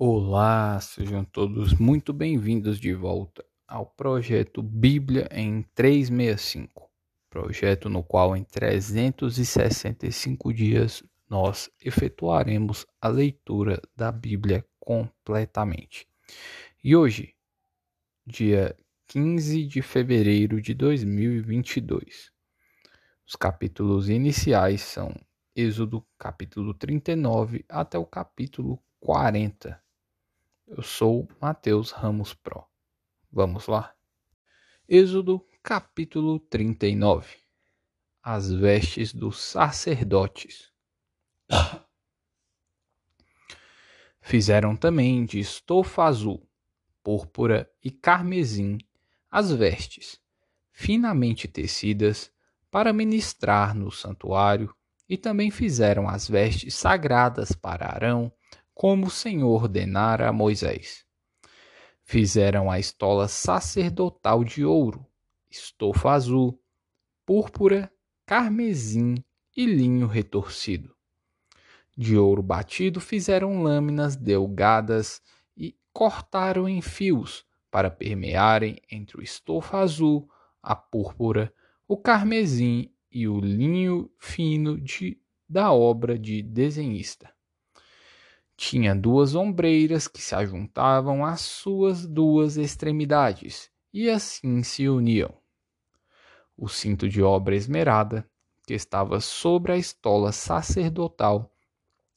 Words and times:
Olá, 0.00 0.80
sejam 0.80 1.24
todos 1.24 1.74
muito 1.74 2.12
bem-vindos 2.12 2.78
de 2.78 2.94
volta 2.94 3.44
ao 3.66 3.84
projeto 3.84 4.62
Bíblia 4.62 5.28
em 5.32 5.62
365, 5.74 6.88
projeto 7.28 7.88
no 7.88 8.04
qual 8.04 8.36
em 8.36 8.44
365 8.44 10.52
dias 10.52 11.02
nós 11.28 11.68
efetuaremos 11.84 12.86
a 13.00 13.08
leitura 13.08 13.82
da 13.96 14.12
Bíblia 14.12 14.64
completamente. 14.78 16.06
E 16.84 16.94
hoje, 16.94 17.34
dia 18.24 18.76
15 19.08 19.64
de 19.64 19.82
fevereiro 19.82 20.62
de 20.62 20.74
2022, 20.74 22.30
os 23.26 23.34
capítulos 23.34 24.08
iniciais 24.08 24.80
são 24.80 25.12
Êxodo 25.56 26.06
capítulo 26.16 26.72
39 26.72 27.64
até 27.68 27.98
o 27.98 28.06
capítulo 28.06 28.80
40 29.00 29.87
eu 30.70 30.82
sou 30.82 31.26
Mateus 31.40 31.90
Ramos 31.90 32.34
Pro. 32.34 32.64
Vamos 33.32 33.66
lá? 33.66 33.94
Êxodo 34.86 35.44
capítulo 35.62 36.38
39 36.38 37.36
As 38.22 38.52
vestes 38.52 39.14
dos 39.14 39.40
sacerdotes. 39.40 40.70
Fizeram 44.20 44.76
também 44.76 45.24
de 45.24 45.38
estofa 45.38 46.04
azul, 46.04 46.46
púrpura 47.02 47.70
e 47.82 47.90
carmesim 47.90 48.76
as 49.30 49.50
vestes, 49.50 50.20
finamente 50.70 51.48
tecidas, 51.48 52.30
para 52.70 52.92
ministrar 52.92 53.74
no 53.74 53.90
santuário, 53.90 54.74
e 55.08 55.16
também 55.16 55.50
fizeram 55.50 56.06
as 56.06 56.28
vestes 56.28 56.74
sagradas 56.74 57.52
para 57.52 57.86
Arão 57.86 58.30
como 58.78 59.08
o 59.08 59.10
Senhor 59.10 59.64
ordenara 59.64 60.28
a 60.28 60.32
Moisés. 60.32 61.04
Fizeram 62.04 62.70
a 62.70 62.78
estola 62.78 63.26
sacerdotal 63.26 64.44
de 64.44 64.64
ouro, 64.64 65.04
estofa 65.50 66.12
azul, 66.12 66.62
púrpura, 67.26 67.92
carmesim 68.24 69.16
e 69.56 69.66
linho 69.66 70.06
retorcido. 70.06 70.94
De 71.96 72.16
ouro 72.16 72.40
batido 72.40 73.00
fizeram 73.00 73.64
lâminas 73.64 74.14
delgadas 74.14 75.20
e 75.56 75.76
cortaram 75.92 76.68
em 76.68 76.80
fios 76.80 77.44
para 77.72 77.90
permearem 77.90 78.80
entre 78.88 79.18
o 79.18 79.22
estofa 79.24 79.78
azul, 79.78 80.30
a 80.62 80.76
púrpura, 80.76 81.52
o 81.88 81.96
carmesim 81.96 82.92
e 83.10 83.26
o 83.26 83.40
linho 83.40 84.08
fino 84.20 84.80
de, 84.80 85.20
da 85.48 85.72
obra 85.72 86.16
de 86.16 86.44
desenhista. 86.44 87.36
Tinha 88.60 88.92
duas 88.92 89.36
ombreiras 89.36 90.08
que 90.08 90.20
se 90.20 90.34
ajuntavam 90.34 91.24
às 91.24 91.42
suas 91.42 92.04
duas 92.04 92.56
extremidades 92.56 93.70
e 93.94 94.10
assim 94.10 94.64
se 94.64 94.88
uniam. 94.88 95.32
O 96.56 96.68
cinto 96.68 97.08
de 97.08 97.22
obra 97.22 97.54
esmerada, 97.54 98.28
que 98.66 98.74
estava 98.74 99.20
sobre 99.20 99.70
a 99.70 99.76
estola 99.76 100.32
sacerdotal, 100.32 101.54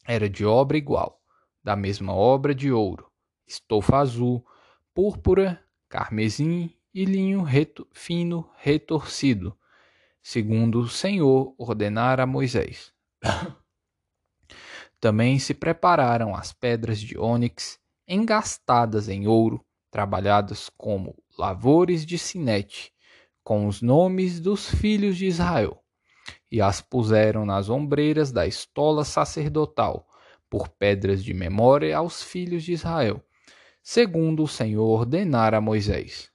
era 0.04 0.28
de 0.28 0.44
obra 0.44 0.76
igual, 0.76 1.22
da 1.64 1.76
mesma 1.76 2.12
obra 2.12 2.56
de 2.56 2.72
ouro, 2.72 3.08
estofa 3.46 3.98
azul, 3.98 4.44
púrpura, 4.96 5.64
carmesim 5.88 6.76
e 6.92 7.06
linho 7.06 7.44
reto, 7.44 7.88
fino 7.92 8.50
retorcido, 8.58 9.56
segundo 10.24 10.80
o 10.80 10.90
Senhor 10.90 11.54
ordenara 11.56 12.24
a 12.24 12.28
Moisés. 12.28 12.92
Também 15.02 15.40
se 15.40 15.56
prepararam 15.56 16.36
as 16.36 16.54
pedras 16.54 17.00
de 17.00 17.18
ônix, 17.18 17.80
engastadas 18.08 19.10
em 19.10 19.28
ouro, 19.28 19.66
trabalhadas 19.90 20.70
como 20.78 21.16
lavores 21.36 22.06
de 22.06 22.20
sinete, 22.20 22.94
com 23.44 23.66
os 23.66 23.82
nomes 23.82 24.40
dos 24.40 24.70
filhos 24.70 25.18
de 25.18 25.26
Israel, 25.26 25.84
e 26.52 26.62
as 26.62 26.82
puseram 26.82 27.48
nas 27.48 27.68
ombreiras 27.68 28.32
da 28.32 28.46
estola 28.46 29.04
sacerdotal, 29.04 30.08
por 30.48 30.70
pedras 30.70 31.24
de 31.24 31.34
memória 31.34 31.98
aos 31.98 32.22
filhos 32.22 32.62
de 32.62 32.74
Israel, 32.74 33.26
segundo 33.82 34.44
o 34.44 34.48
Senhor 34.48 34.86
ordenara 34.86 35.58
a 35.58 35.62
Moisés. 35.62 36.30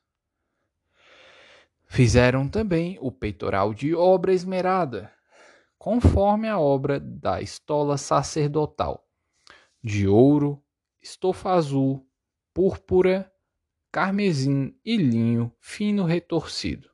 Fizeram 1.86 2.48
também 2.48 2.98
o 3.00 3.12
peitoral 3.12 3.72
de 3.72 3.94
obra 3.94 4.32
esmerada, 4.32 5.12
conforme 5.86 6.48
a 6.48 6.58
obra 6.58 6.98
da 6.98 7.40
estola 7.40 7.96
sacerdotal, 7.96 9.06
de 9.80 10.08
ouro, 10.08 10.60
estofa 11.00 11.52
azul, 11.52 12.04
púrpura, 12.52 13.32
carmesim 13.92 14.76
e 14.84 14.96
linho 14.96 15.54
fino 15.60 16.02
retorcido. 16.02 16.90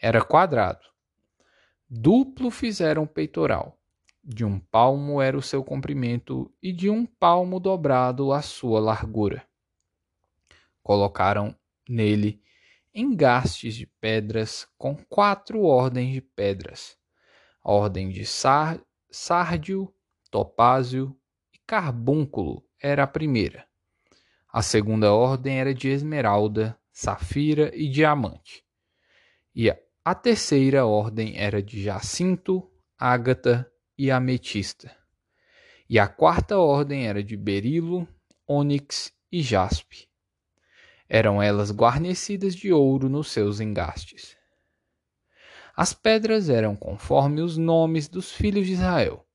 Era 0.00 0.24
quadrado. 0.24 0.80
Duplo 1.86 2.50
fizeram 2.50 3.02
o 3.02 3.06
peitoral. 3.06 3.78
De 4.24 4.42
um 4.42 4.58
palmo 4.58 5.20
era 5.20 5.36
o 5.36 5.42
seu 5.42 5.62
comprimento 5.62 6.50
e 6.62 6.72
de 6.72 6.88
um 6.88 7.04
palmo 7.04 7.60
dobrado 7.60 8.32
a 8.32 8.40
sua 8.40 8.80
largura. 8.80 9.46
Colocaram 10.82 11.54
nele 11.86 12.42
engastes 12.94 13.74
de 13.74 13.86
pedras 13.86 14.66
com 14.78 14.96
quatro 14.96 15.64
ordens 15.64 16.14
de 16.14 16.22
pedras 16.22 16.96
a 17.66 17.72
ordem 17.72 18.10
de 18.10 18.24
sár, 18.24 18.80
sárdio, 19.10 19.92
topázio 20.30 21.18
e 21.52 21.58
carbúnculo 21.66 22.64
era 22.80 23.02
a 23.02 23.08
primeira. 23.08 23.66
A 24.48 24.62
segunda 24.62 25.12
ordem 25.12 25.58
era 25.58 25.74
de 25.74 25.88
esmeralda, 25.88 26.78
safira 26.92 27.72
e 27.74 27.88
diamante. 27.88 28.64
E 29.52 29.68
a 30.04 30.14
terceira 30.14 30.86
ordem 30.86 31.36
era 31.36 31.60
de 31.60 31.82
jacinto, 31.82 32.70
ágata 32.96 33.68
e 33.98 34.12
ametista. 34.12 34.96
E 35.90 35.98
a 35.98 36.06
quarta 36.06 36.58
ordem 36.58 37.08
era 37.08 37.20
de 37.20 37.36
berilo, 37.36 38.06
ônix 38.46 39.12
e 39.32 39.42
jaspe. 39.42 40.08
Eram 41.08 41.42
elas 41.42 41.72
guarnecidas 41.72 42.54
de 42.54 42.72
ouro 42.72 43.08
nos 43.08 43.32
seus 43.32 43.58
engastes. 43.58 44.35
As 45.78 45.92
pedras 45.92 46.48
eram 46.48 46.74
conforme 46.74 47.42
os 47.42 47.58
nomes 47.58 48.08
dos 48.08 48.32
filhos 48.32 48.66
de 48.66 48.72
Israel, 48.72 49.26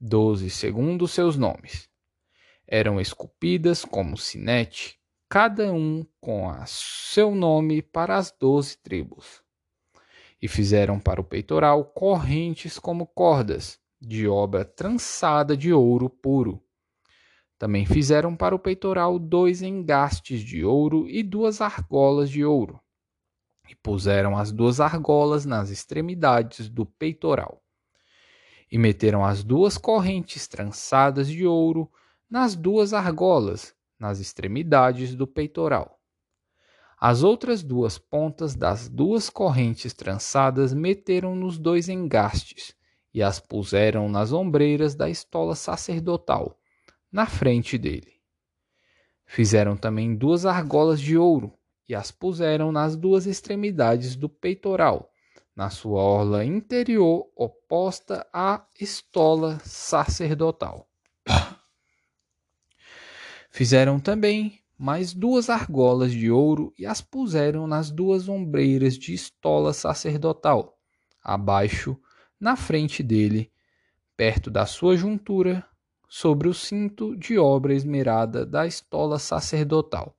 doze 0.00 0.50
segundo 0.50 1.06
seus 1.06 1.36
nomes. 1.36 1.88
Eram 2.66 3.00
esculpidas 3.00 3.84
como 3.84 4.16
sinete, 4.16 4.98
cada 5.28 5.72
um 5.72 6.04
com 6.20 6.52
seu 6.66 7.32
nome 7.32 7.80
para 7.80 8.16
as 8.16 8.32
doze 8.32 8.76
tribos. 8.78 9.40
E 10.42 10.48
fizeram 10.48 10.98
para 10.98 11.20
o 11.20 11.24
peitoral 11.24 11.84
correntes 11.84 12.76
como 12.76 13.06
cordas, 13.06 13.78
de 14.00 14.26
obra 14.26 14.64
trançada 14.64 15.56
de 15.56 15.72
ouro 15.72 16.10
puro. 16.10 16.60
Também 17.56 17.86
fizeram 17.86 18.34
para 18.34 18.52
o 18.52 18.58
peitoral 18.58 19.16
dois 19.16 19.62
engastes 19.62 20.40
de 20.40 20.64
ouro 20.64 21.08
e 21.08 21.22
duas 21.22 21.60
argolas 21.60 22.28
de 22.28 22.44
ouro 22.44 22.82
e 23.68 23.74
puseram 23.74 24.36
as 24.36 24.50
duas 24.50 24.80
argolas 24.80 25.44
nas 25.44 25.70
extremidades 25.70 26.68
do 26.68 26.86
peitoral. 26.86 27.62
E 28.70 28.78
meteram 28.78 29.24
as 29.24 29.44
duas 29.44 29.76
correntes 29.76 30.48
trançadas 30.48 31.28
de 31.28 31.46
ouro 31.46 31.90
nas 32.28 32.54
duas 32.54 32.92
argolas, 32.92 33.74
nas 33.98 34.20
extremidades 34.20 35.14
do 35.14 35.26
peitoral. 35.26 35.98
As 37.00 37.22
outras 37.22 37.62
duas 37.62 37.96
pontas 37.96 38.54
das 38.54 38.88
duas 38.88 39.30
correntes 39.30 39.92
trançadas 39.92 40.74
meteram 40.74 41.36
nos 41.36 41.58
dois 41.58 41.88
engastes 41.88 42.74
e 43.14 43.22
as 43.22 43.40
puseram 43.40 44.08
nas 44.08 44.32
ombreiras 44.32 44.94
da 44.94 45.08
estola 45.08 45.54
sacerdotal, 45.54 46.58
na 47.10 47.26
frente 47.26 47.78
dele. 47.78 48.18
Fizeram 49.24 49.76
também 49.76 50.14
duas 50.14 50.44
argolas 50.44 51.00
de 51.00 51.16
ouro 51.16 51.57
e 51.88 51.94
as 51.94 52.10
puseram 52.10 52.70
nas 52.70 52.94
duas 52.94 53.26
extremidades 53.26 54.14
do 54.14 54.28
peitoral, 54.28 55.10
na 55.56 55.70
sua 55.70 56.02
orla 56.02 56.44
interior 56.44 57.30
oposta 57.34 58.26
à 58.32 58.64
estola 58.78 59.58
sacerdotal. 59.64 60.86
Fizeram 63.50 63.98
também 63.98 64.60
mais 64.78 65.14
duas 65.14 65.48
argolas 65.48 66.12
de 66.12 66.30
ouro 66.30 66.72
e 66.78 66.86
as 66.86 67.00
puseram 67.00 67.66
nas 67.66 67.90
duas 67.90 68.28
ombreiras 68.28 68.96
de 68.96 69.14
estola 69.14 69.72
sacerdotal, 69.72 70.78
abaixo, 71.22 71.98
na 72.38 72.54
frente 72.54 73.02
dele, 73.02 73.50
perto 74.16 74.50
da 74.50 74.66
sua 74.66 74.96
juntura, 74.96 75.66
sobre 76.08 76.48
o 76.48 76.54
cinto 76.54 77.16
de 77.16 77.38
obra 77.38 77.74
esmerada 77.74 78.46
da 78.46 78.66
estola 78.66 79.18
sacerdotal 79.18 80.17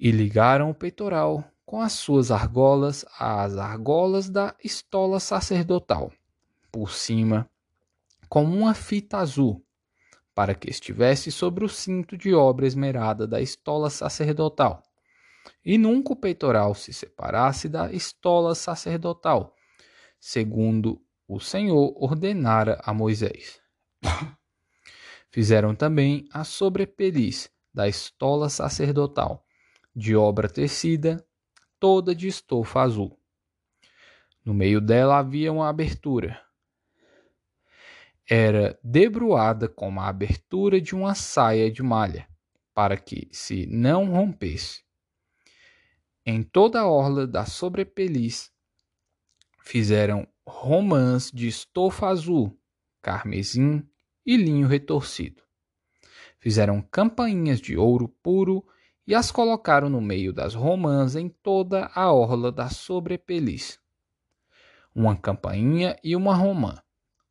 e 0.00 0.10
ligaram 0.10 0.70
o 0.70 0.74
peitoral 0.74 1.44
com 1.66 1.82
as 1.82 1.92
suas 1.92 2.30
argolas 2.30 3.04
às 3.18 3.58
argolas 3.58 4.30
da 4.30 4.56
estola 4.64 5.20
sacerdotal, 5.20 6.10
por 6.72 6.90
cima, 6.90 7.48
com 8.26 8.42
uma 8.44 8.72
fita 8.72 9.18
azul, 9.18 9.62
para 10.34 10.54
que 10.54 10.70
estivesse 10.70 11.30
sobre 11.30 11.66
o 11.66 11.68
cinto 11.68 12.16
de 12.16 12.34
obra 12.34 12.66
esmerada 12.66 13.26
da 13.26 13.42
estola 13.42 13.90
sacerdotal. 13.90 14.82
E 15.62 15.76
nunca 15.76 16.14
o 16.14 16.16
peitoral 16.16 16.74
se 16.74 16.94
separasse 16.94 17.68
da 17.68 17.92
estola 17.92 18.54
sacerdotal, 18.54 19.54
segundo 20.18 20.98
o 21.28 21.38
Senhor 21.38 21.92
ordenara 22.02 22.80
a 22.84 22.94
Moisés. 22.94 23.60
Fizeram 25.30 25.74
também 25.74 26.26
a 26.32 26.42
sobrepeliz 26.42 27.50
da 27.72 27.86
estola 27.86 28.48
sacerdotal, 28.48 29.46
de 29.94 30.14
obra 30.14 30.48
tecida, 30.48 31.24
toda 31.78 32.14
de 32.14 32.28
estofa 32.28 32.82
azul. 32.82 33.18
No 34.44 34.54
meio 34.54 34.80
dela 34.80 35.18
havia 35.18 35.52
uma 35.52 35.68
abertura. 35.68 36.40
Era 38.28 38.78
debruada 38.82 39.68
como 39.68 40.00
a 40.00 40.08
abertura 40.08 40.80
de 40.80 40.94
uma 40.94 41.14
saia 41.14 41.70
de 41.70 41.82
malha, 41.82 42.28
para 42.72 42.96
que 42.96 43.28
se 43.32 43.66
não 43.66 44.10
rompesse. 44.12 44.84
Em 46.24 46.42
toda 46.42 46.80
a 46.80 46.88
orla 46.88 47.26
da 47.26 47.44
sobrepeliz 47.44 48.52
fizeram 49.62 50.28
romãs 50.46 51.30
de 51.30 51.48
estofa 51.48 52.06
azul, 52.06 52.58
carmesim 53.02 53.86
e 54.24 54.36
linho 54.36 54.68
retorcido. 54.68 55.42
Fizeram 56.38 56.80
campainhas 56.80 57.60
de 57.60 57.76
ouro 57.76 58.08
puro 58.22 58.64
e 59.06 59.14
as 59.14 59.30
colocaram 59.30 59.88
no 59.88 60.00
meio 60.00 60.32
das 60.32 60.54
romãs 60.54 61.16
em 61.16 61.28
toda 61.28 61.90
a 61.94 62.12
orla 62.12 62.52
da 62.52 62.68
sobrepeliz. 62.68 63.78
Uma 64.94 65.16
campainha 65.16 65.96
e 66.02 66.14
uma 66.14 66.34
romã, 66.34 66.76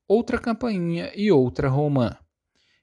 outra 0.07 0.39
campainha 0.39 1.11
e 1.15 1.31
outra 1.31 1.69
romã, 1.69 2.17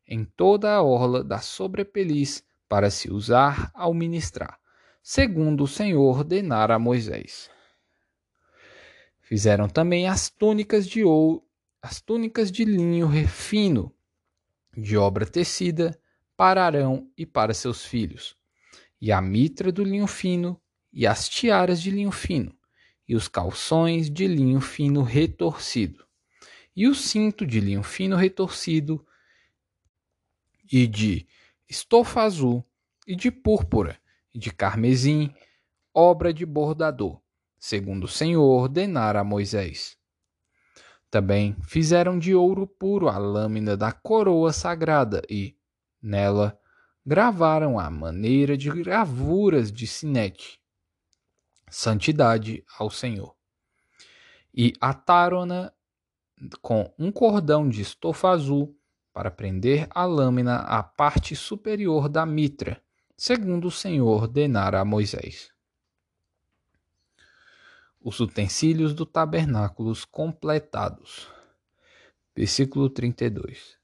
em 0.07 0.25
toda 0.25 0.73
a 0.73 0.83
orla 0.83 1.25
da 1.25 1.39
sobrepeliz 1.39 2.45
para 2.69 2.91
se 2.91 3.11
usar 3.11 3.71
ao 3.75 3.93
ministrar, 3.93 4.59
segundo 5.03 5.65
o 5.65 5.69
Senhor 5.69 6.19
ordenara 6.19 6.75
a 6.75 6.79
Moisés. 6.79 7.51
Fizeram 9.21 9.69
também 9.69 10.09
as 10.09 10.31
túnicas 10.31 10.87
de 10.87 11.03
ouro, 11.03 11.43
as 11.83 12.01
túnicas 12.01 12.51
de 12.51 12.65
linho 12.65 13.07
refino, 13.07 13.93
de 14.77 14.97
obra 14.97 15.27
tecida, 15.27 15.99
para 16.37 16.65
Arão 16.65 17.11
e 17.17 17.25
para 17.25 17.55
seus 17.55 17.85
filhos, 17.85 18.36
e 19.01 19.13
a 19.13 19.21
mitra 19.21 19.71
do 19.71 19.85
linho 19.85 20.07
fino, 20.07 20.61
e 20.93 21.07
as 21.07 21.29
tiaras 21.29 21.81
de 21.81 21.91
linho 21.91 22.11
fino, 22.11 22.55
e 23.09 23.15
os 23.15 23.29
calções 23.29 24.11
de 24.11 24.27
linho 24.27 24.61
fino 24.61 25.03
retorcido, 25.03 26.07
e 26.75 26.89
o 26.89 26.95
cinto 26.95 27.47
de 27.47 27.61
linho 27.61 27.83
fino 27.83 28.17
retorcido, 28.17 29.05
e 30.71 30.87
de 30.87 31.27
estofa 31.69 32.23
azul, 32.23 32.65
e 33.07 33.15
de 33.15 33.31
púrpura, 33.31 33.99
e 34.35 34.39
de 34.39 34.51
carmesim, 34.51 35.33
obra 35.95 36.33
de 36.33 36.45
bordador 36.45 37.21
segundo 37.67 38.05
o 38.05 38.09
Senhor 38.09 38.45
ordenara 38.45 39.21
a 39.21 39.25
Moisés. 39.25 39.97
Também 41.11 41.57
fizeram 41.63 42.17
de 42.17 42.35
ouro 42.35 42.67
puro 42.67 43.09
a 43.09 43.19
lâmina 43.19 43.77
da 43.77 43.91
coroa 43.91 44.53
sagrada 44.53 45.23
e, 45.29 45.57
nela, 46.01 46.59
gravaram 47.07 47.79
a 47.79 47.89
maneira 47.89 48.57
de 48.57 48.69
gravuras 48.71 49.71
de 49.71 49.87
sinete. 49.87 50.61
Santidade 51.71 52.65
ao 52.79 52.91
Senhor. 52.91 53.35
E 54.53 54.73
ataram-na 54.81 55.73
com 56.61 56.93
um 56.99 57.13
cordão 57.13 57.69
de 57.69 57.83
estofa 57.83 58.31
azul 58.31 58.77
para 59.13 59.31
prender 59.31 59.87
a 59.91 60.05
lâmina 60.05 60.57
à 60.59 60.83
parte 60.83 61.37
superior 61.37 62.09
da 62.09 62.27
mitra, 62.27 62.83
segundo 63.17 63.69
o 63.69 63.71
Senhor 63.71 64.07
ordenara 64.07 64.81
a 64.81 64.85
Moisés 64.85 65.57
os 68.07 68.21
utensílios 68.21 68.95
do 68.95 69.05
tabernáculo 69.05 69.93
completados. 70.13 71.29
Versículo 72.37 72.89
32. 72.89 73.77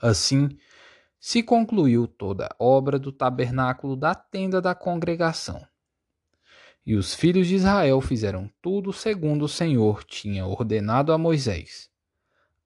Assim 0.00 0.58
se 1.18 1.42
concluiu 1.42 2.06
toda 2.06 2.46
a 2.46 2.56
obra 2.58 2.98
do 2.98 3.10
tabernáculo 3.10 3.96
da 3.96 4.14
tenda 4.14 4.60
da 4.60 4.74
congregação. 4.74 5.66
E 6.84 6.94
os 6.94 7.14
filhos 7.14 7.48
de 7.48 7.56
Israel 7.56 8.00
fizeram 8.00 8.50
tudo 8.62 8.92
segundo 8.92 9.46
o 9.46 9.48
Senhor 9.48 10.04
tinha 10.04 10.46
ordenado 10.46 11.12
a 11.12 11.18
Moisés. 11.18 11.90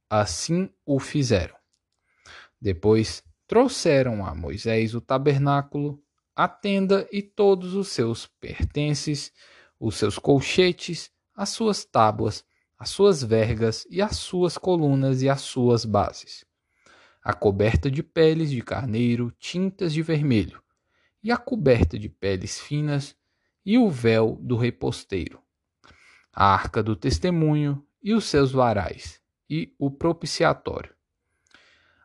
Assim 0.08 0.68
o 0.84 0.98
fizeram. 0.98 1.56
Depois 2.60 3.22
trouxeram 3.46 4.24
a 4.26 4.34
Moisés 4.34 4.94
o 4.94 5.00
tabernáculo 5.00 6.02
a 6.36 6.48
tenda 6.48 7.06
e 7.12 7.22
todos 7.22 7.74
os 7.74 7.88
seus 7.88 8.26
pertences, 8.26 9.32
os 9.78 9.96
seus 9.96 10.18
colchetes, 10.18 11.10
as 11.34 11.50
suas 11.50 11.84
tábuas, 11.84 12.44
as 12.78 12.88
suas 12.88 13.22
vergas 13.22 13.86
e 13.90 14.00
as 14.00 14.16
suas 14.16 14.56
colunas 14.56 15.20
e 15.20 15.28
as 15.28 15.42
suas 15.42 15.84
bases, 15.84 16.44
a 17.22 17.32
coberta 17.32 17.90
de 17.90 18.02
peles 18.02 18.50
de 18.50 18.62
carneiro 18.62 19.32
tintas 19.38 19.92
de 19.92 20.02
vermelho, 20.02 20.62
e 21.22 21.30
a 21.30 21.36
coberta 21.36 21.98
de 21.98 22.08
peles 22.08 22.58
finas, 22.58 23.16
e 23.64 23.76
o 23.76 23.90
véu 23.90 24.38
do 24.40 24.56
reposteiro, 24.56 25.40
a 26.32 26.52
arca 26.52 26.82
do 26.82 26.96
testemunho 26.96 27.84
e 28.02 28.14
os 28.14 28.24
seus 28.24 28.52
varais, 28.52 29.20
e 29.48 29.74
o 29.78 29.90
propiciatório 29.90 30.94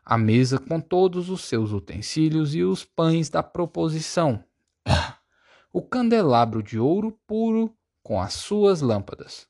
a 0.08 0.16
mesa 0.16 0.56
com 0.56 0.80
todos 0.80 1.28
os 1.28 1.40
seus 1.40 1.72
utensílios 1.72 2.54
e 2.54 2.62
os 2.62 2.84
pães 2.84 3.28
da 3.28 3.42
proposição, 3.42 4.44
o 5.72 5.82
candelabro 5.82 6.62
de 6.62 6.78
ouro 6.78 7.18
puro 7.26 7.76
com 8.04 8.22
as 8.22 8.34
suas 8.34 8.80
lâmpadas, 8.80 9.48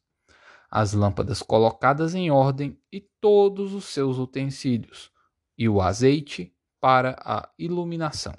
as 0.70 0.94
lâmpadas 0.94 1.42
colocadas 1.42 2.14
em 2.14 2.30
ordem 2.30 2.80
e 2.90 3.02
todos 3.20 3.74
os 3.74 3.84
seus 3.84 4.16
utensílios, 4.16 5.12
e 5.56 5.68
o 5.68 5.80
azeite 5.80 6.54
para 6.80 7.16
a 7.20 7.48
iluminação. 7.58 8.34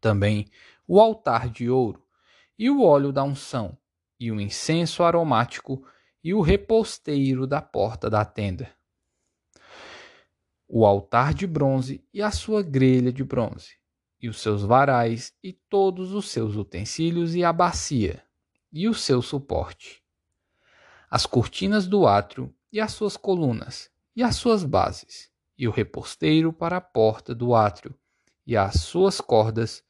Também 0.00 0.46
o 0.86 1.00
altar 1.00 1.50
de 1.50 1.68
ouro, 1.68 2.02
e 2.58 2.70
o 2.70 2.82
óleo 2.82 3.12
da 3.12 3.22
unção, 3.22 3.76
e 4.18 4.32
o 4.32 4.40
incenso 4.40 5.02
aromático, 5.02 5.86
e 6.22 6.32
o 6.34 6.40
reposteiro 6.40 7.46
da 7.46 7.60
porta 7.60 8.08
da 8.08 8.24
tenda. 8.24 8.70
O 10.66 10.84
altar 10.84 11.32
de 11.32 11.46
bronze 11.46 12.04
e 12.12 12.20
a 12.20 12.30
sua 12.30 12.62
grelha 12.62 13.12
de 13.12 13.22
bronze, 13.22 13.76
e 14.20 14.28
os 14.28 14.40
seus 14.40 14.62
varais, 14.62 15.32
e 15.42 15.52
todos 15.52 16.12
os 16.12 16.28
seus 16.28 16.56
utensílios, 16.56 17.34
e 17.34 17.44
a 17.44 17.52
bacia, 17.52 18.24
e 18.72 18.88
o 18.88 18.94
seu 18.94 19.22
suporte, 19.22 20.02
as 21.10 21.24
cortinas 21.24 21.86
do 21.86 22.06
átrio, 22.06 22.54
e 22.70 22.80
as 22.80 22.92
suas 22.92 23.16
colunas, 23.16 23.90
e 24.14 24.22
as 24.22 24.36
suas 24.36 24.64
bases, 24.64 25.30
e 25.58 25.66
o 25.66 25.70
reposteiro 25.70 26.52
para 26.52 26.76
a 26.76 26.80
porta 26.80 27.34
do 27.34 27.54
átrio, 27.54 27.94
e 28.46 28.56
as 28.56 28.80
suas 28.80 29.20
cordas, 29.20 29.82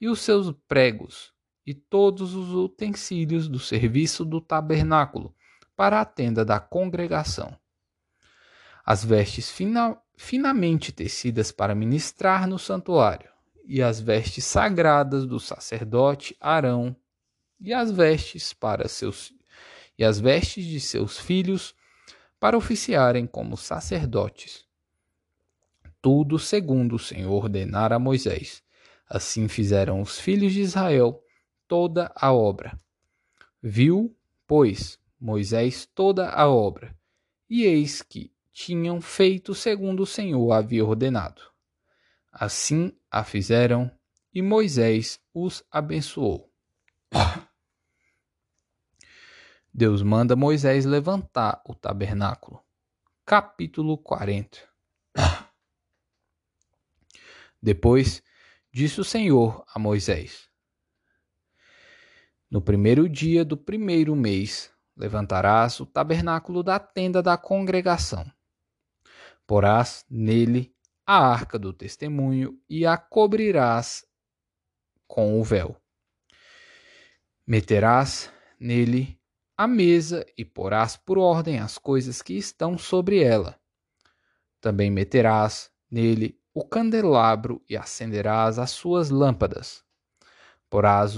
e 0.00 0.08
os 0.08 0.20
seus 0.20 0.52
pregos, 0.66 1.32
e 1.64 1.72
todos 1.72 2.34
os 2.34 2.52
utensílios 2.52 3.48
do 3.48 3.58
serviço 3.58 4.24
do 4.24 4.40
tabernáculo, 4.40 5.34
para 5.76 6.00
a 6.00 6.04
tenda 6.04 6.44
da 6.44 6.58
congregação. 6.58 7.56
As 8.84 9.04
vestes 9.04 9.48
final 9.48 10.04
finamente 10.16 10.90
tecidas 10.90 11.52
para 11.52 11.74
ministrar 11.74 12.48
no 12.48 12.58
santuário, 12.58 13.30
e 13.64 13.80
as 13.80 14.00
vestes 14.00 14.44
sagradas 14.44 15.24
do 15.24 15.38
sacerdote 15.38 16.36
Arão, 16.40 16.96
e 17.60 17.72
as 17.72 17.92
vestes 17.92 18.52
para 18.52 18.88
seus 18.88 19.32
e 19.96 20.04
as 20.04 20.18
vestes 20.18 20.64
de 20.64 20.80
seus 20.80 21.18
filhos 21.18 21.74
para 22.40 22.56
oficiarem 22.56 23.26
como 23.26 23.56
sacerdotes. 23.56 24.64
Tudo 26.02 26.38
segundo 26.38 26.96
o 26.96 26.98
Senhor 26.98 27.32
ordenara 27.32 27.96
a 27.96 27.98
Moisés. 27.98 28.62
Assim 29.08 29.46
fizeram 29.46 30.02
os 30.02 30.18
filhos 30.18 30.52
de 30.52 30.60
Israel 30.60 31.22
toda 31.68 32.12
a 32.14 32.32
obra. 32.32 32.78
Viu, 33.62 34.14
pois, 34.46 34.98
Moisés 35.20 35.86
toda 35.86 36.28
a 36.30 36.48
obra, 36.48 36.94
e 37.48 37.62
eis 37.62 38.02
que 38.02 38.34
tinham 38.52 39.00
feito 39.00 39.54
segundo 39.54 40.02
o 40.02 40.06
Senhor 40.06 40.50
havia 40.52 40.84
ordenado. 40.84 41.40
Assim 42.32 42.92
a 43.08 43.22
fizeram, 43.22 43.88
e 44.34 44.42
Moisés 44.42 45.20
os 45.32 45.62
abençoou. 45.70 46.52
Deus 49.72 50.02
manda 50.02 50.34
Moisés 50.34 50.84
levantar 50.84 51.62
o 51.64 51.74
tabernáculo. 51.74 52.60
Capítulo 53.24 53.96
40 53.96 54.58
Depois 57.62 58.22
disse 58.72 59.00
o 59.00 59.04
Senhor 59.04 59.64
a 59.72 59.78
Moisés: 59.78 60.48
No 62.50 62.60
primeiro 62.60 63.08
dia 63.08 63.44
do 63.44 63.56
primeiro 63.56 64.16
mês 64.16 64.72
levantarás 64.96 65.78
o 65.80 65.86
tabernáculo 65.86 66.62
da 66.62 66.78
tenda 66.78 67.22
da 67.22 67.36
congregação 67.36 68.30
Porás 69.46 70.06
nele 70.08 70.74
a 71.06 71.18
arca 71.18 71.58
do 71.58 71.72
testemunho 71.72 72.58
e 72.68 72.86
a 72.86 72.96
cobrirás 72.96 74.06
com 75.06 75.38
o 75.38 75.44
véu. 75.44 75.76
Meterás 77.46 78.32
nele 78.58 79.20
a 79.56 79.66
mesa 79.66 80.24
e 80.38 80.44
porás 80.44 80.96
por 80.96 81.18
ordem 81.18 81.58
as 81.58 81.76
coisas 81.76 82.22
que 82.22 82.34
estão 82.34 82.78
sobre 82.78 83.22
ela. 83.22 83.60
Também 84.60 84.90
meterás 84.90 85.70
nele 85.90 86.40
o 86.54 86.64
candelabro 86.64 87.62
e 87.68 87.76
acenderás 87.76 88.58
as 88.58 88.70
suas 88.70 89.10
lâmpadas. 89.10 89.82
Porás, 90.68 91.14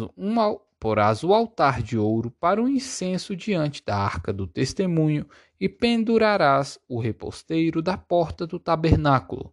porás 0.78 1.24
o 1.24 1.32
altar 1.32 1.82
de 1.82 1.98
ouro 1.98 2.30
para 2.30 2.62
o 2.62 2.68
incenso 2.68 3.34
diante 3.34 3.82
da 3.84 3.96
arca 3.96 4.32
do 4.32 4.46
testemunho 4.46 5.26
e 5.58 5.68
pendurarás 5.68 6.78
o 6.88 7.00
reposteiro 7.00 7.80
da 7.80 7.96
porta 7.96 8.46
do 8.46 8.58
tabernáculo. 8.58 9.52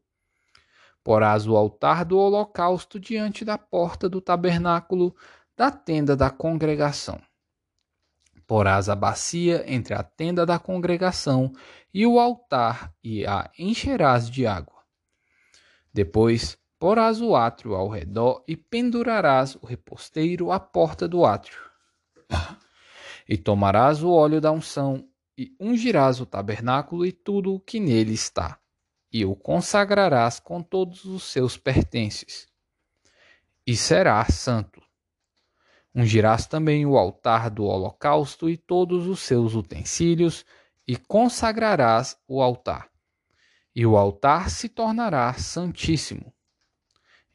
Porás 1.04 1.48
o 1.48 1.56
altar 1.56 2.06
do 2.06 2.18
holocausto 2.18 3.00
diante 3.00 3.44
da 3.44 3.58
porta 3.58 4.08
do 4.08 4.22
tabernáculo 4.22 5.16
da 5.58 5.72
tenda 5.72 6.16
da 6.16 6.30
congregação. 6.30 7.20
Porás 8.46 8.90
a 8.90 8.96
bacia 8.96 9.64
entre 9.66 9.94
a 9.94 10.04
tenda 10.04 10.46
da 10.46 10.60
congregação 10.60 11.52
e 11.94 12.06
o 12.06 12.20
altar 12.20 12.94
e 13.04 13.26
a 13.26 13.50
encherás 13.58 14.30
de 14.30 14.46
água. 14.46 14.81
Depois 15.94 16.58
porás 16.80 17.22
o 17.22 17.36
átrio 17.36 17.76
ao 17.76 17.88
redor 17.88 18.44
e 18.48 18.56
pendurarás 18.56 19.56
o 19.56 19.66
reposteiro 19.66 20.52
à 20.52 20.60
porta 20.60 21.08
do 21.08 21.26
átrio. 21.26 21.60
E 23.28 23.38
tomarás 23.38 24.02
o 24.04 24.12
óleo 24.12 24.42
da 24.42 24.52
unção 24.52 25.08
e 25.38 25.56
ungirás 25.60 26.20
o 26.20 26.26
tabernáculo 26.26 27.06
e 27.06 27.12
tudo 27.12 27.54
o 27.54 27.60
que 27.60 27.80
nele 27.80 28.14
está, 28.14 28.60
e 29.12 29.26
o 29.26 29.36
consagrarás 29.36 30.40
com 30.40 30.62
todos 30.62 31.06
os 31.06 31.24
seus 31.24 31.58
pertences. 31.58 32.48
E 33.66 33.76
será 33.76 34.24
santo. 34.26 34.82
Ungirás 35.96 36.46
também 36.46 36.86
o 36.86 36.98
altar 36.98 37.50
do 37.50 37.66
holocausto 37.66 38.50
e 38.50 38.58
todos 38.58 39.08
os 39.08 39.20
seus 39.20 39.56
utensílios, 39.56 40.46
e 40.88 40.98
consagrarás 40.98 42.18
o 42.28 42.42
altar. 42.42 42.91
E 43.76 43.86
o 43.86 43.98
altar 43.98 44.50
se 44.50 44.68
tornará 44.68 45.34
santíssimo. 45.34 46.34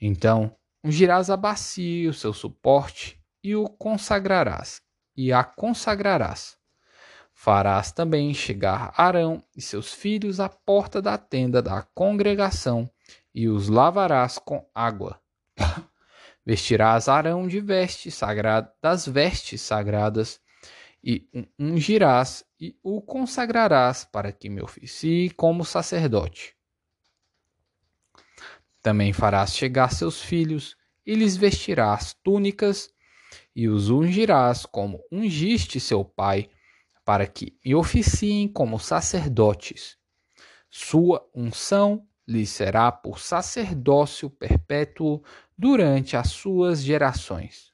Então 0.00 0.54
ungirás 0.86 1.30
a 1.30 1.36
bacia 1.36 2.08
o 2.08 2.14
seu 2.14 2.32
suporte, 2.32 3.20
e 3.42 3.54
o 3.56 3.68
consagrarás, 3.68 4.80
e 5.16 5.32
a 5.32 5.42
consagrarás. 5.42 6.56
Farás 7.32 7.92
também 7.92 8.32
chegar 8.32 8.92
Arão 8.96 9.42
e 9.54 9.60
seus 9.60 9.92
filhos 9.92 10.40
à 10.40 10.48
porta 10.48 11.02
da 11.02 11.18
tenda 11.18 11.60
da 11.60 11.82
congregação, 11.82 12.88
e 13.34 13.48
os 13.48 13.68
lavarás 13.68 14.38
com 14.38 14.64
água. 14.74 15.20
Vestirás 16.46 17.08
Arão 17.08 17.48
de 17.48 17.60
vestes 17.60 18.14
sagradas, 18.14 18.72
das 18.80 19.06
vestes 19.06 19.60
sagradas, 19.60 20.40
e 21.02 21.28
ungirás 21.58 22.44
e 22.58 22.78
o 22.82 23.02
consagrarás 23.02 24.04
para 24.04 24.32
que 24.32 24.48
me 24.48 24.62
oficie 24.62 25.30
como 25.30 25.64
sacerdote. 25.64 26.56
Também 28.82 29.12
farás 29.12 29.54
chegar 29.54 29.92
seus 29.92 30.22
filhos, 30.22 30.76
e 31.04 31.14
lhes 31.14 31.36
vestirás 31.36 32.14
túnicas, 32.22 32.90
e 33.54 33.68
os 33.68 33.90
ungirás 33.90 34.66
como 34.66 35.02
ungiste 35.10 35.78
seu 35.78 36.04
pai, 36.04 36.48
para 37.04 37.26
que 37.26 37.56
me 37.64 37.74
oficiem 37.74 38.48
como 38.48 38.78
sacerdotes. 38.78 39.96
Sua 40.68 41.28
unção 41.34 42.06
lhe 42.26 42.44
será 42.44 42.90
por 42.90 43.20
sacerdócio 43.20 44.28
perpétuo 44.28 45.22
durante 45.56 46.16
as 46.16 46.30
suas 46.30 46.82
gerações. 46.82 47.72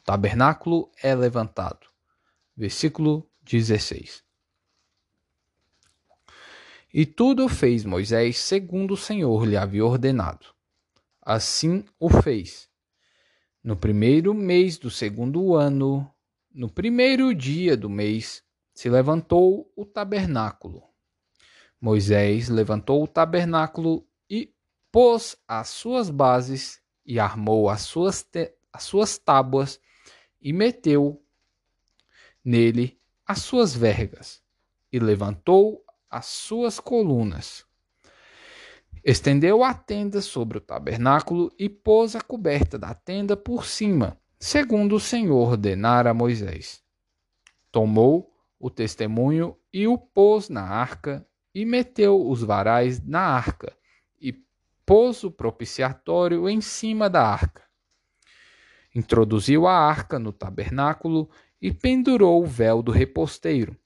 O 0.00 0.02
tabernáculo 0.02 0.90
é 1.02 1.14
levantado. 1.14 1.86
Versículo 2.56 3.30
16. 3.42 4.24
E 6.92 7.06
tudo 7.06 7.48
fez 7.48 7.84
Moisés 7.84 8.38
segundo 8.38 8.94
o 8.94 8.96
Senhor 8.96 9.44
lhe 9.44 9.56
havia 9.56 9.84
ordenado. 9.84 10.46
Assim 11.22 11.84
o 12.00 12.08
fez. 12.08 12.68
No 13.62 13.76
primeiro 13.76 14.32
mês 14.34 14.78
do 14.78 14.90
segundo 14.90 15.54
ano, 15.54 16.10
no 16.50 16.68
primeiro 16.68 17.34
dia 17.34 17.76
do 17.76 17.88
mês, 17.88 18.42
se 18.74 18.88
levantou 18.88 19.70
o 19.76 19.84
tabernáculo 19.84 20.90
Moisés 21.80 22.50
levantou 22.50 23.02
o 23.02 23.08
tabernáculo 23.08 24.06
e 24.28 24.52
pôs 24.92 25.36
as 25.48 25.68
suas 25.68 26.10
bases 26.10 26.78
e 27.06 27.18
armou 27.18 27.70
as 27.70 27.80
suas, 27.82 28.26
as 28.70 28.82
suas 28.82 29.16
tábuas 29.16 29.80
e 30.40 30.52
meteu 30.52 31.22
nele 32.44 32.98
as 33.26 33.40
suas 33.40 33.74
vergas 33.74 34.42
e 34.92 34.98
levantou 34.98 35.84
as 36.08 36.26
suas 36.26 36.80
colunas. 36.80 37.64
Estendeu 39.04 39.62
a 39.62 39.72
tenda 39.72 40.20
sobre 40.20 40.58
o 40.58 40.60
tabernáculo 40.60 41.50
e 41.58 41.68
pôs 41.68 42.14
a 42.14 42.20
coberta 42.20 42.78
da 42.78 42.92
tenda 42.92 43.36
por 43.36 43.64
cima, 43.64 44.20
segundo 44.38 44.96
o 44.96 45.00
Senhor 45.00 45.50
ordenara 45.50 46.10
a 46.10 46.14
Moisés. 46.14 46.82
Tomou 47.70 48.34
o 48.58 48.68
testemunho 48.68 49.56
e 49.72 49.86
o 49.86 49.96
pôs 49.96 50.48
na 50.48 50.62
arca 50.62 51.26
e 51.54 51.64
meteu 51.64 52.28
os 52.28 52.42
varais 52.42 53.00
na 53.04 53.20
arca, 53.20 53.76
e 54.20 54.34
pôs 54.84 55.24
o 55.24 55.30
propiciatório 55.30 56.48
em 56.48 56.60
cima 56.60 57.08
da 57.08 57.26
arca. 57.26 57.69
Introduziu 58.94 59.66
a 59.66 59.72
arca 59.72 60.18
no 60.18 60.32
tabernáculo 60.32 61.30
e 61.60 61.72
pendurou 61.72 62.42
o 62.42 62.46
véu 62.46 62.82
do 62.82 62.90
reposteiro. 62.90 63.76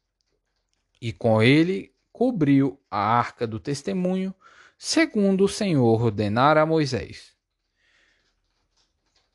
E 1.00 1.12
com 1.12 1.42
ele 1.42 1.94
cobriu 2.12 2.80
a 2.90 2.98
arca 2.98 3.46
do 3.46 3.60
testemunho, 3.60 4.34
segundo 4.78 5.44
o 5.44 5.48
Senhor 5.48 6.02
ordenara 6.02 6.62
a 6.62 6.66
Moisés. 6.66 7.34